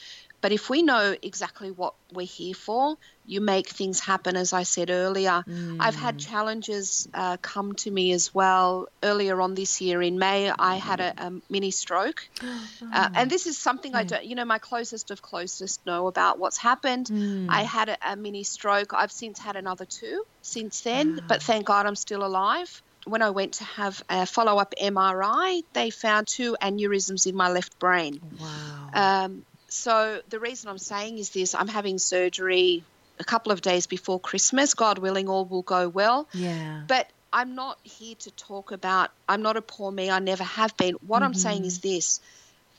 But 0.46 0.52
if 0.52 0.70
we 0.70 0.84
know 0.84 1.16
exactly 1.24 1.72
what 1.72 1.94
we're 2.12 2.24
here 2.24 2.54
for, 2.54 2.94
you 3.24 3.40
make 3.40 3.68
things 3.68 3.98
happen, 3.98 4.36
as 4.36 4.52
I 4.52 4.62
said 4.62 4.90
earlier. 4.90 5.42
I've 5.80 5.96
had 5.96 6.20
challenges 6.20 7.08
uh, 7.12 7.36
come 7.38 7.74
to 7.78 7.90
me 7.90 8.12
as 8.12 8.32
well. 8.32 8.86
Earlier 9.02 9.40
on 9.40 9.56
this 9.56 9.80
year 9.80 10.00
in 10.00 10.20
May, 10.20 10.52
I 10.56 10.76
had 10.76 11.00
a, 11.00 11.12
a 11.16 11.32
mini 11.50 11.72
stroke. 11.72 12.22
Uh, 12.92 13.08
and 13.16 13.28
this 13.28 13.46
is 13.48 13.58
something 13.58 13.96
I 13.96 14.04
don't, 14.04 14.24
you 14.24 14.36
know, 14.36 14.44
my 14.44 14.58
closest 14.58 15.10
of 15.10 15.20
closest 15.20 15.84
know 15.84 16.06
about 16.06 16.38
what's 16.38 16.56
happened. 16.56 17.10
I 17.50 17.62
had 17.64 17.88
a, 17.88 18.12
a 18.12 18.16
mini 18.16 18.44
stroke. 18.44 18.94
I've 18.94 19.10
since 19.10 19.40
had 19.40 19.56
another 19.56 19.86
two 19.86 20.22
since 20.42 20.82
then, 20.82 21.18
but 21.28 21.42
thank 21.42 21.66
God 21.66 21.86
I'm 21.86 21.96
still 21.96 22.24
alive 22.24 22.82
when 23.04 23.22
I 23.22 23.30
went 23.30 23.54
to 23.54 23.64
have 23.64 24.02
a 24.08 24.26
follow 24.26 24.58
up 24.58 24.74
MRI, 24.80 25.62
they 25.74 25.90
found 25.90 26.26
two 26.26 26.56
aneurysms 26.60 27.26
in 27.26 27.36
my 27.36 27.50
left 27.50 27.78
brain. 27.78 28.20
Wow. 28.38 28.90
Um, 28.92 29.44
so 29.76 30.20
the 30.28 30.40
reason 30.40 30.70
I'm 30.70 30.78
saying 30.78 31.18
is 31.18 31.30
this 31.30 31.54
I'm 31.54 31.68
having 31.68 31.98
surgery 31.98 32.82
a 33.18 33.24
couple 33.24 33.52
of 33.52 33.60
days 33.60 33.86
before 33.86 34.18
Christmas. 34.18 34.74
God 34.74 34.98
willing, 34.98 35.28
all 35.28 35.44
will 35.44 35.62
go 35.62 35.88
well. 35.88 36.28
yeah. 36.32 36.82
But 36.86 37.08
I'm 37.32 37.54
not 37.54 37.78
here 37.82 38.14
to 38.20 38.30
talk 38.32 38.72
about, 38.72 39.10
I'm 39.28 39.42
not 39.42 39.56
a 39.56 39.62
poor 39.62 39.90
me, 39.92 40.10
I 40.10 40.18
never 40.18 40.44
have 40.44 40.76
been. 40.76 40.94
What 41.06 41.22
I'm 41.22 41.34
saying 41.34 41.64
is 41.64 41.78
mm-hmm. 41.78 41.88
this 41.88 42.20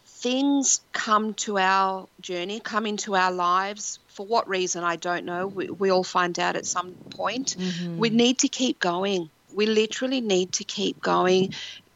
things 0.05 0.81
come 0.93 1.35
to 1.35 1.59
our 1.59 2.07
journey, 2.21 2.59
come 2.59 2.87
into 2.87 3.15
our 3.15 3.31
lives. 3.31 3.99
For 4.07 4.25
what 4.25 4.49
reason, 4.49 4.83
I 4.83 4.95
don't 4.95 5.25
know. 5.25 5.45
We, 5.45 5.69
we 5.69 5.91
all 5.91 6.03
find 6.03 6.39
out 6.39 6.55
at 6.55 6.65
some 6.65 6.93
point. 7.11 7.55
Mm-hmm. 7.59 7.99
We 7.99 8.09
need 8.09 8.39
to 8.39 8.47
keep 8.47 8.79
going. 8.79 9.29
We 9.57 9.65
literally 9.65 10.21
need 10.21 10.53
to 10.53 10.63
keep 10.63 11.01
going. 11.01 11.49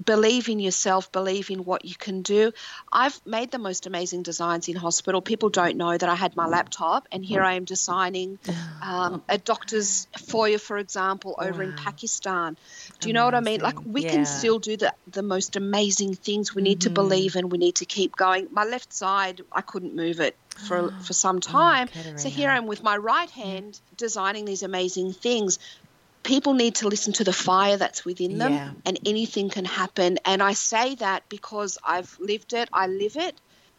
Believe 0.03 0.49
in 0.49 0.59
yourself, 0.59 1.11
believe 1.11 1.51
in 1.51 1.63
what 1.63 1.85
you 1.85 1.93
can 1.95 2.23
do. 2.23 2.51
I've 2.91 3.21
made 3.23 3.51
the 3.51 3.59
most 3.59 3.85
amazing 3.85 4.23
designs 4.23 4.67
in 4.67 4.75
hospital. 4.75 5.21
People 5.21 5.49
don't 5.49 5.77
know 5.77 5.95
that 5.95 6.09
I 6.09 6.15
had 6.15 6.35
my 6.35 6.47
laptop, 6.47 7.07
and 7.11 7.23
here 7.23 7.43
I 7.43 7.53
am 7.53 7.65
designing 7.65 8.39
um, 8.81 9.23
a 9.29 9.37
doctor's 9.37 10.07
foyer, 10.17 10.57
for 10.57 10.79
example, 10.79 11.35
over 11.37 11.61
in 11.61 11.73
Pakistan. 11.73 12.57
Do 12.99 13.09
you 13.09 13.13
know 13.13 13.25
what 13.25 13.35
I 13.35 13.41
mean? 13.41 13.61
Like, 13.61 13.85
we 13.85 14.01
Yeah. 14.01 14.11
can 14.11 14.25
still 14.25 14.57
do 14.57 14.75
the, 14.75 14.91
the 15.05 15.21
most 15.21 15.55
amazing 15.55 16.15
things. 16.15 16.55
We 16.55 16.63
need 16.63 16.81
to 16.81 16.89
believe 16.89 17.35
and 17.35 17.51
we 17.51 17.59
need 17.59 17.75
to 17.75 17.85
keep 17.85 18.15
going. 18.15 18.47
My 18.49 18.63
left 18.63 18.91
side, 18.91 19.41
I 19.51 19.61
couldn't 19.61 19.95
move 19.95 20.19
it 20.19 20.35
for, 20.67 20.91
for 21.05 21.13
some 21.13 21.39
time. 21.39 21.89
so 22.17 22.29
here 22.29 22.49
I 22.49 22.57
am 22.57 22.65
with 22.65 22.81
my 22.81 22.97
right 22.97 23.29
hand 23.29 23.79
designing 23.95 24.45
these 24.45 24.63
amazing 24.63 25.13
things. 25.13 25.59
People 26.23 26.53
need 26.53 26.75
to 26.75 26.87
listen 26.87 27.13
to 27.13 27.23
the 27.23 27.33
fire 27.33 27.77
that's 27.77 28.05
within 28.05 28.37
them, 28.37 28.53
Yeah. 28.53 28.71
and 28.85 28.99
anything 29.05 29.49
can 29.49 29.65
happen. 29.65 30.19
And 30.25 30.41
I 30.41 30.53
say 30.53 30.95
that 30.95 31.27
because 31.29 31.77
I've 31.83 32.15
lived 32.19 32.53
it, 32.53 32.69
I 32.71 32.87
live 32.87 33.17
it. 33.17 33.35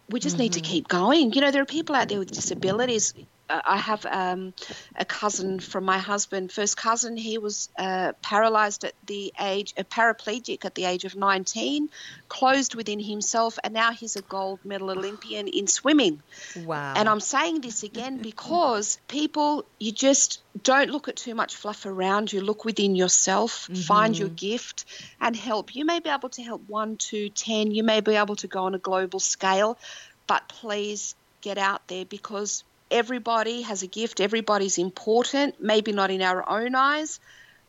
We 0.09 0.21
just 0.21 0.39
need 0.39 0.55
to 0.55 0.61
mm-hmm. 0.61 0.71
keep 0.71 0.89
going. 0.89 1.33
You 1.33 1.41
know, 1.41 1.51
there 1.51 1.63
are 1.63 1.67
people 1.67 1.95
out 1.95 2.09
there 2.09 2.19
with 2.19 2.33
disabilities. 2.33 3.15
Uh, 3.49 3.61
I 3.65 3.77
have 3.77 4.07
um, 4.07 4.55
a 4.97 5.05
cousin 5.05 5.61
from 5.61 5.85
my 5.85 5.99
husband, 5.99 6.53
first 6.53 6.77
cousin. 6.77 7.17
He 7.17 7.39
was 7.39 7.69
uh, 7.79 8.13
paralyzed 8.23 8.85
at 8.85 8.95
the 9.07 9.33
age, 9.41 9.75
a 9.77 9.85
paraplegic 9.85 10.65
at 10.65 10.75
the 10.75 10.85
age 10.85 11.05
of 11.05 11.17
19, 11.17 11.91
closed 12.29 12.75
within 12.75 13.01
himself, 13.01 13.59
and 13.63 13.75
now 13.75 13.93
he's 13.93 14.17
a 14.17 14.23
gold 14.23 14.61
medal 14.65 14.91
Olympian 14.91 15.49
in 15.49 15.67
swimming. 15.67 16.23
Wow. 16.65 16.95
And 16.97 17.09
I'm 17.09 17.21
saying 17.21 17.61
this 17.61 17.83
again 17.83 18.19
because 18.19 18.99
people, 19.09 19.65
you 19.79 19.93
just 19.93 20.41
don't 20.63 20.91
look 20.91 21.09
at 21.09 21.17
too 21.17 21.35
much 21.35 21.57
fluff 21.57 21.87
around 21.87 22.33
you. 22.33 22.41
Look 22.41 22.65
within 22.65 22.95
yourself, 22.95 23.69
find 23.87 24.17
your 24.17 24.29
gift, 24.29 24.85
and 25.21 25.35
help. 25.35 25.75
You 25.75 25.85
may 25.85 26.01
be 26.01 26.11
able 26.11 26.29
to 26.31 26.43
help 26.43 26.63
one, 26.69 26.97
two, 26.97 27.29
ten. 27.31 27.71
You 27.71 27.83
may 27.83 28.01
be 28.01 28.17
able 28.17 28.37
to 28.37 28.47
go 28.47 28.65
on 28.65 28.75
a 28.75 28.79
global 28.79 29.21
scale, 29.21 29.79
but 30.27 30.49
please 30.49 31.15
get 31.41 31.59
out 31.59 31.87
there 31.89 32.05
because 32.05 32.65
everybody 32.93 33.63
has 33.63 33.83
a 33.83 33.87
gift. 33.87 34.21
Everybody's 34.21 34.79
important, 34.79 35.61
maybe 35.61 35.93
not 35.93 36.11
in 36.11 36.23
our 36.23 36.49
own 36.49 36.75
eyes. 36.75 37.19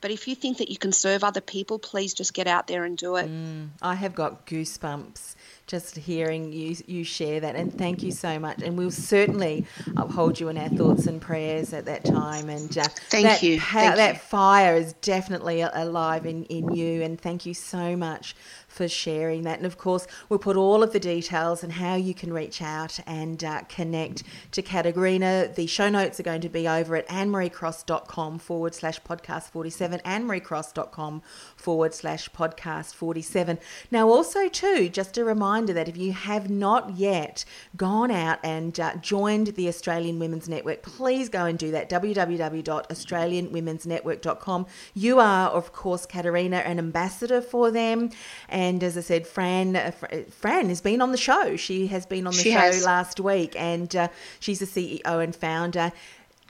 But 0.02 0.12
if 0.12 0.28
you 0.28 0.36
think 0.36 0.58
that 0.58 0.70
you 0.70 0.78
can 0.78 0.92
serve 0.92 1.24
other 1.24 1.40
people, 1.40 1.80
please 1.80 2.14
just 2.14 2.34
get 2.34 2.46
out 2.46 2.68
there 2.68 2.84
and 2.84 2.98
do 2.98 3.16
it. 3.16 3.30
Mm, 3.30 3.70
I 3.82 3.96
have 3.96 4.14
got 4.14 4.46
goosebumps 4.46 5.36
just 5.66 5.96
hearing 5.96 6.52
you 6.52 6.76
you 6.88 7.04
share 7.04 7.40
that 7.40 7.56
and 7.56 7.74
thank 7.78 8.04
you 8.04 8.12
so 8.12 8.38
much 8.38 8.62
and 8.62 8.78
we'll 8.78 8.92
certainly 8.92 9.66
uphold 9.96 10.40
you 10.40 10.50
in 10.50 10.58
our 10.58 10.70
thoughts 10.70 11.08
and 11.08 11.22
prayers 11.22 11.74
at 11.74 11.86
that 11.86 12.04
time 12.04 12.50
and 12.50 12.78
uh, 12.78 12.84
thank 13.10 13.24
that 13.26 13.42
you 13.42 13.60
thank 13.60 13.96
that 13.96 14.16
you. 14.16 14.20
fire 14.20 14.76
is 14.76 14.94
definitely 14.94 15.62
alive 15.62 16.26
in 16.26 16.44
in 16.46 16.74
you 16.74 17.02
and 17.02 17.20
thank 17.20 17.46
you 17.46 17.54
so 17.54 17.96
much 17.96 18.36
for 18.74 18.88
sharing 18.88 19.44
that. 19.44 19.58
And 19.58 19.66
of 19.66 19.78
course, 19.78 20.08
we'll 20.28 20.40
put 20.40 20.58
all 20.58 20.82
of 20.82 20.94
the 20.94 21.00
details 21.00 21.64
and 21.64 21.74
how 21.74 21.96
you 21.96 22.14
can 22.14 22.34
reach 22.34 22.62
out 22.62 23.00
and 23.06 23.44
uh, 23.44 23.62
connect 23.70 24.24
to 24.52 24.62
Katerina 24.62 25.52
The 25.56 25.68
show 25.68 25.90
notes 25.90 26.20
are 26.20 26.24
going 26.24 26.42
to 26.42 26.50
be 26.50 26.68
over 26.68 26.96
at 26.96 27.08
annemariecross.com 27.08 28.40
forward 28.40 28.74
slash 28.74 29.00
podcast 29.04 29.52
47, 29.52 30.00
annemariecross.com 30.00 31.22
forward 31.56 31.94
slash 31.94 32.30
podcast 32.32 32.96
47. 32.96 33.60
Now, 33.92 34.10
also, 34.10 34.50
too, 34.50 34.90
just 34.90 35.18
a 35.18 35.24
reminder 35.24 35.63
that 35.70 35.88
if 35.88 35.96
you 35.98 36.12
have 36.14 36.50
not 36.50 36.98
yet 36.98 37.46
gone 37.78 38.10
out 38.12 38.40
and 38.44 38.80
uh, 38.80 38.96
joined 38.98 39.48
the 39.56 39.68
Australian 39.68 40.18
Women's 40.20 40.48
Network, 40.50 40.82
please 40.84 41.30
go 41.30 41.46
and 41.46 41.58
do 41.60 41.72
that. 41.72 41.90
www.australianwomensnetwork.com. 41.90 44.66
You 44.94 45.20
are, 45.20 45.50
of 45.50 45.74
course, 45.74 46.06
Katerina, 46.06 46.58
an 46.58 46.78
ambassador 46.80 47.42
for 47.42 47.72
them. 47.72 48.10
And 48.50 48.84
as 48.84 48.98
I 48.98 49.02
said, 49.02 49.26
Fran, 49.28 49.76
uh, 49.76 49.92
Fran 50.30 50.70
has 50.70 50.82
been 50.82 51.02
on 51.02 51.12
the 51.12 51.18
show. 51.18 51.56
She 51.56 51.88
has 51.88 52.06
been 52.06 52.28
on 52.28 52.34
the 52.34 52.40
She 52.42 52.52
show 52.52 52.60
has. 52.60 52.86
last 52.86 53.20
week, 53.20 53.56
and 53.58 53.96
uh, 53.96 54.08
she's 54.40 54.60
the 54.60 54.66
CEO 54.66 55.24
and 55.24 55.36
founder. 55.36 55.92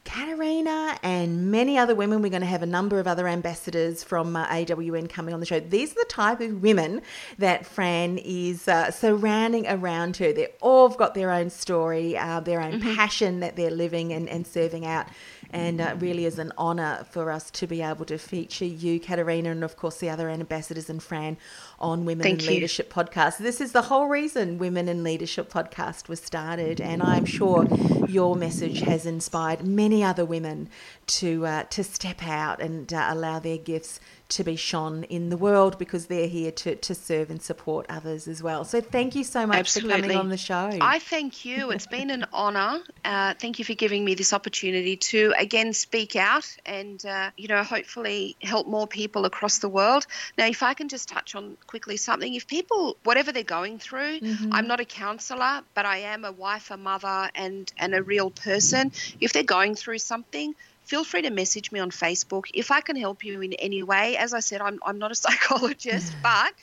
Katerina 0.06 0.98
and 1.02 1.50
many 1.52 1.78
other 1.78 1.96
women. 1.96 2.22
We're 2.22 2.30
going 2.30 2.42
to 2.42 2.48
have 2.48 2.64
a 2.64 2.68
number 2.68 3.00
of 3.00 3.08
other 3.08 3.28
ambassadors 3.28 4.04
from 4.04 4.36
uh, 4.36 4.46
AWN 4.48 5.08
coming 5.08 5.34
on 5.34 5.40
the 5.40 5.46
show. 5.46 5.60
These 5.60 5.92
are 5.92 5.96
the 5.96 6.06
type 6.10 6.42
of 6.42 6.62
women 6.62 7.02
that 7.38 7.66
Fran 7.66 8.18
is 8.18 8.68
uh, 8.68 8.92
surrounding 8.92 9.68
around 9.68 10.18
her. 10.18 10.34
They've 10.34 10.48
all 10.62 10.90
got 10.90 11.14
their 11.14 11.32
own 11.32 11.50
story, 11.50 12.18
uh, 12.18 12.42
their 12.42 12.62
own 12.62 12.82
passion 12.96 13.40
that 13.40 13.56
they're 13.56 13.72
living 13.72 14.12
and, 14.12 14.28
and 14.28 14.46
serving 14.46 14.86
out. 14.86 15.08
And 15.54 15.80
uh, 15.80 15.96
really 16.00 16.26
is 16.26 16.40
an 16.40 16.52
honour 16.58 17.06
for 17.12 17.30
us 17.30 17.52
to 17.52 17.68
be 17.68 17.84
able 17.84 18.06
to 18.06 18.18
feature 18.18 18.66
you, 18.66 19.00
Katerina, 19.00 19.52
and 19.52 19.64
of 19.64 19.78
course 19.78 19.98
the 19.98 20.10
other 20.10 20.28
ambassadors 20.30 20.90
and 20.90 21.02
Fran 21.02 21.38
on 21.80 22.06
Women 22.06 22.24
Thank 22.24 22.40
in 22.40 22.46
you. 22.46 22.52
Leadership 22.56 22.92
podcast. 22.92 23.38
This 23.38 23.62
is 23.62 23.72
the 23.72 23.84
whole 23.84 24.08
reason 24.08 24.58
Women 24.58 24.90
in 24.90 25.04
Leadership 25.04 25.52
podcast 25.52 26.08
was 26.08 26.20
started, 26.20 26.82
and 26.82 27.04
I'm 27.04 27.26
sure 27.26 27.68
your 28.08 28.36
message 28.36 28.80
has 28.82 29.06
inspired 29.06 29.64
many 29.64 30.04
other 30.04 30.26
women 30.26 30.70
to 31.06 31.46
uh, 31.46 31.64
to 31.70 31.84
step 31.84 32.24
out 32.24 32.60
and 32.60 32.92
uh, 32.92 33.08
allow 33.10 33.38
their 33.38 33.60
gifts 33.60 34.00
to 34.34 34.44
be 34.44 34.56
shone 34.56 35.04
in 35.06 35.30
the 35.30 35.38
world 35.38 35.78
because 35.78 36.08
they're 36.08 36.28
here 36.28 36.52
to, 36.52 36.76
to 36.76 36.96
serve 36.96 37.30
and 37.30 37.42
support 37.42 37.86
others 37.90 38.28
as 38.28 38.42
well. 38.42 38.66
So 38.66 38.82
thank 38.82 39.16
you 39.16 39.24
so 39.24 39.46
much 39.46 39.72
for 39.72 39.82
coming 39.82 40.16
on 40.16 40.30
the 40.30 40.38
show. 40.38 40.72
I 40.82 41.00
thank 41.00 41.46
you. 41.46 41.72
It's 41.72 41.88
been 41.88 42.10
an 42.10 42.26
honour. 42.34 42.80
Uh, 43.06 43.34
thank 43.40 43.60
you 43.60 43.66
for 43.66 43.76
giving 43.76 44.04
me 44.04 44.16
this 44.16 44.34
opportunity 44.34 44.98
to 44.98 45.34
again 45.38 45.74
speak 45.74 46.16
out 46.16 46.46
and 46.66 47.04
uh, 47.06 47.30
you 47.38 47.48
know 47.48 47.64
hopefully 47.64 48.36
help 48.42 48.68
more 48.68 48.88
people 48.88 49.26
across 49.26 49.60
the 49.60 49.70
world. 49.70 50.08
Now, 50.38 50.48
if 50.48 50.64
I 50.64 50.74
can 50.74 50.90
just 50.90 51.10
touch 51.10 51.36
on 51.36 51.58
quickly 51.68 51.98
something, 51.98 52.34
if 52.34 52.48
people 52.48 52.98
whatever 53.04 53.32
they're 53.32 53.44
going 53.44 53.78
through, 53.80 54.20
I'm 54.52 54.68
not 54.68 54.80
a 54.80 54.86
counsellor, 54.86 55.62
but 55.74 55.86
I 55.86 55.98
am 56.00 56.26
a 56.26 56.32
wife, 56.32 56.72
a 56.72 56.78
mother, 56.78 57.30
and 57.36 57.72
and 57.78 57.94
a 57.94 58.02
real 58.02 58.32
person. 58.32 58.92
If 59.20 59.34
they're 59.34 59.44
going 59.44 59.76
through 59.76 60.00
something. 60.00 60.56
Feel 60.84 61.04
free 61.04 61.22
to 61.24 61.30
message 61.30 61.72
me 61.72 61.80
on 61.80 61.92
Facebook 61.92 62.46
if 62.54 62.72
I 62.72 62.82
can 62.82 62.96
help 62.96 63.24
you 63.24 63.42
in 63.42 63.54
any 63.54 63.84
way. 63.84 64.18
As 64.18 64.34
I 64.34 64.40
said, 64.40 64.62
I'm, 64.62 64.80
I'm 64.86 65.00
not 65.00 65.12
a 65.12 65.16
psychologist, 65.26 66.16
but 66.24 66.54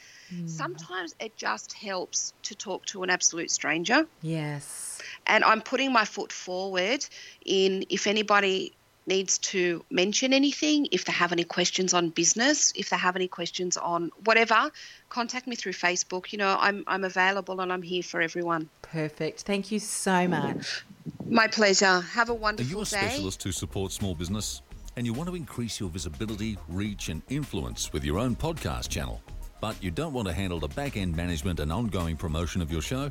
sometimes 0.46 1.14
it 1.20 1.36
just 1.36 1.72
helps 1.72 2.34
to 2.44 2.54
talk 2.54 2.84
to 2.86 3.02
an 3.02 3.10
absolute 3.10 3.50
stranger 3.50 4.06
yes. 4.22 5.00
and 5.26 5.42
I'm 5.42 5.60
putting 5.60 5.92
my 5.92 6.04
foot 6.04 6.30
forward 6.32 7.04
in 7.44 7.84
if 7.88 8.06
anybody 8.06 8.76
needs 9.06 9.38
to 9.38 9.84
mention 9.90 10.32
anything, 10.32 10.88
if 10.92 11.04
they 11.04 11.12
have 11.12 11.32
any 11.32 11.44
questions 11.44 11.94
on 11.94 12.10
business, 12.10 12.72
if 12.76 12.90
they 12.90 12.96
have 12.96 13.16
any 13.16 13.28
questions 13.28 13.76
on 13.76 14.10
whatever, 14.24 14.70
contact 15.08 15.46
me 15.46 15.56
through 15.56 15.72
Facebook. 15.72 16.32
You 16.32 16.38
know, 16.38 16.56
I'm 16.58 16.84
I'm 16.86 17.04
available 17.04 17.60
and 17.60 17.72
I'm 17.72 17.82
here 17.82 18.02
for 18.02 18.20
everyone. 18.20 18.68
Perfect. 18.82 19.42
Thank 19.42 19.70
you 19.72 19.78
so 19.78 20.28
much. 20.28 20.84
My 21.28 21.46
pleasure. 21.46 22.00
Have 22.00 22.28
a 22.28 22.32
Are 22.32 22.36
wonderful 22.36 22.70
you 22.70 22.80
a 22.80 22.84
day. 22.84 22.96
specialist 22.96 23.42
who 23.42 23.52
supports 23.52 23.94
small 23.94 24.14
business 24.14 24.62
and 24.96 25.06
you 25.06 25.12
want 25.12 25.28
to 25.28 25.36
increase 25.36 25.80
your 25.80 25.88
visibility, 25.88 26.58
reach, 26.68 27.08
and 27.08 27.22
influence 27.28 27.92
with 27.92 28.04
your 28.04 28.18
own 28.18 28.34
podcast 28.36 28.88
channel, 28.88 29.22
but 29.60 29.80
you 29.82 29.90
don't 29.90 30.12
want 30.12 30.26
to 30.28 30.34
handle 30.34 30.58
the 30.58 30.68
back 30.68 30.96
end 30.96 31.16
management 31.16 31.60
and 31.60 31.72
ongoing 31.72 32.16
promotion 32.16 32.60
of 32.60 32.70
your 32.70 32.82
show? 32.82 33.10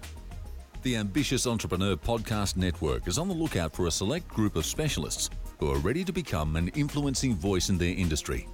The 0.81 0.95
Ambitious 0.95 1.45
Entrepreneur 1.45 1.95
Podcast 1.95 2.55
Network 2.55 3.07
is 3.07 3.17
on 3.17 3.27
the 3.27 3.33
lookout 3.33 3.73
for 3.73 3.87
a 3.87 3.91
select 3.91 4.27
group 4.29 4.55
of 4.55 4.65
specialists 4.65 5.29
who 5.59 5.71
are 5.71 5.79
ready 5.79 6.03
to 6.03 6.13
become 6.13 6.55
an 6.55 6.69
influencing 6.69 7.35
voice 7.35 7.69
in 7.69 7.77
their 7.77 7.93
industry. 7.93 8.47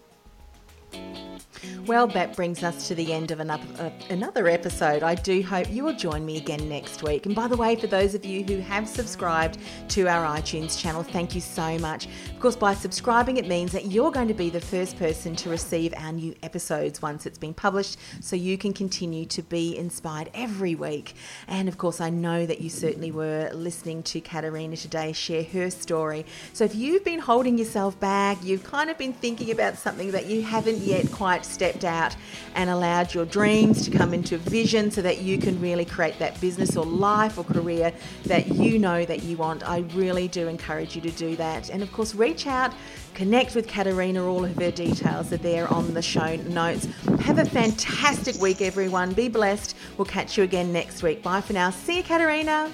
Well, 1.86 2.08
that 2.08 2.36
brings 2.36 2.63
us 2.63 2.88
to 2.88 2.95
the 2.95 3.13
end 3.13 3.32
of 3.32 3.39
another, 3.39 3.65
uh, 3.80 3.89
another 4.10 4.48
episode. 4.48 5.04
I 5.04 5.15
do 5.15 5.41
hope 5.41 5.69
you 5.69 5.84
will 5.84 5.95
join 5.95 6.26
me 6.26 6.38
again 6.38 6.69
next 6.69 7.04
week. 7.04 7.26
And 7.26 7.36
by 7.36 7.48
the 7.48 7.58
way, 7.58 7.76
for 7.76 7.88
those 7.88 8.15
of 8.15 8.24
you 8.24 8.44
who 8.44 8.60
have 8.60 8.88
subscribed 8.88 9.58
to 9.90 10.08
our 10.08 10.25
iTunes 10.38 10.79
channel, 10.79 11.04
thank 11.04 11.36
you 11.36 11.42
so 11.42 11.77
much. 11.79 12.06
Of 12.06 12.40
course, 12.40 12.56
by 12.56 12.73
subscribing, 12.73 13.38
it 13.38 13.48
means 13.48 13.71
that 13.71 13.86
you're 13.86 14.12
going 14.12 14.27
to 14.27 14.33
be 14.33 14.50
the 14.50 14.62
first 14.62 14.98
person 14.98 15.36
to 15.38 15.50
receive 15.50 15.94
our 15.98 16.12
new 16.12 16.36
episodes 16.44 17.02
once 17.02 17.25
it's 17.25 17.38
been 17.38 17.54
published, 17.54 17.98
so 18.21 18.36
you 18.36 18.58
can 18.58 18.73
continue 18.73 19.25
to 19.25 19.42
be 19.44 19.77
inspired 19.77 20.29
every 20.33 20.75
week. 20.75 21.15
And 21.48 21.67
of 21.67 21.77
course, 21.77 22.00
I 22.00 22.10
know 22.10 22.46
that 22.46 22.62
you 22.62 22.69
certainly 22.69 23.12
were 23.12 23.50
listening 23.54 24.04
to 24.04 24.21
Katerina 24.21 24.77
today 24.77 25.12
share 25.12 25.44
her 25.44 25.69
story. 25.69 26.25
So 26.54 26.63
if 26.63 26.75
you've 26.75 27.04
been 27.04 27.19
holding 27.19 27.58
yourself 27.58 28.00
back, 28.00 28.38
you've 28.44 28.63
kind 28.63 28.90
of 28.90 28.98
been 28.98 29.13
thinking 29.13 29.52
about 29.52 29.77
something 29.77 30.12
that 30.12 30.27
you 30.27 30.42
haven't 30.42 30.77
yet 30.77 31.12
quite 31.12 31.46
stepped 31.50 31.83
out 31.83 32.15
and 32.56 32.69
allowed 32.69 33.13
your 33.13 33.25
dreams 33.25 33.83
to 33.85 33.91
come 33.91 34.13
into 34.13 34.37
vision 34.37 34.91
so 34.91 35.02
that 35.02 35.21
you 35.21 35.37
can 35.37 35.60
really 35.60 35.85
create 35.85 36.17
that 36.19 36.39
business 36.39 36.77
or 36.77 36.85
life 36.85 37.37
or 37.37 37.43
career 37.43 37.91
that 38.25 38.47
you 38.47 38.79
know 38.79 39.06
that 39.06 39.23
you 39.23 39.37
want. 39.37 39.67
I 39.67 39.79
really 39.93 40.27
do 40.27 40.47
encourage 40.47 40.95
you 40.95 41.02
to 41.02 41.12
do 41.12 41.35
that. 41.37 41.69
And 41.69 41.83
of 41.83 41.91
course, 41.91 42.15
reach 42.15 42.47
out 42.47 42.73
connect 43.13 43.54
with 43.54 43.67
Katerina. 43.67 44.25
All 44.25 44.45
of 44.45 44.56
her 44.56 44.71
details 44.71 45.33
are 45.33 45.37
there 45.37 45.67
on 45.67 45.93
the 45.93 46.02
show 46.02 46.37
notes. 46.37 46.87
Have 47.19 47.39
a 47.39 47.45
fantastic 47.45 48.39
week, 48.41 48.62
everyone. 48.62 49.12
Be 49.12 49.27
blessed. 49.27 49.75
We'll 49.97 50.06
catch 50.06 50.37
you 50.37 50.45
again 50.45 50.71
next 50.71 51.04
week. 51.04 51.21
Bye 51.21 51.41
for 51.41 51.52
now. 51.52 51.69
See 51.69 51.97
you, 51.97 52.04
Katerina. 52.04 52.71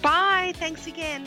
Bye. 0.00 0.52
Thanks 0.56 0.86
again. 0.86 1.26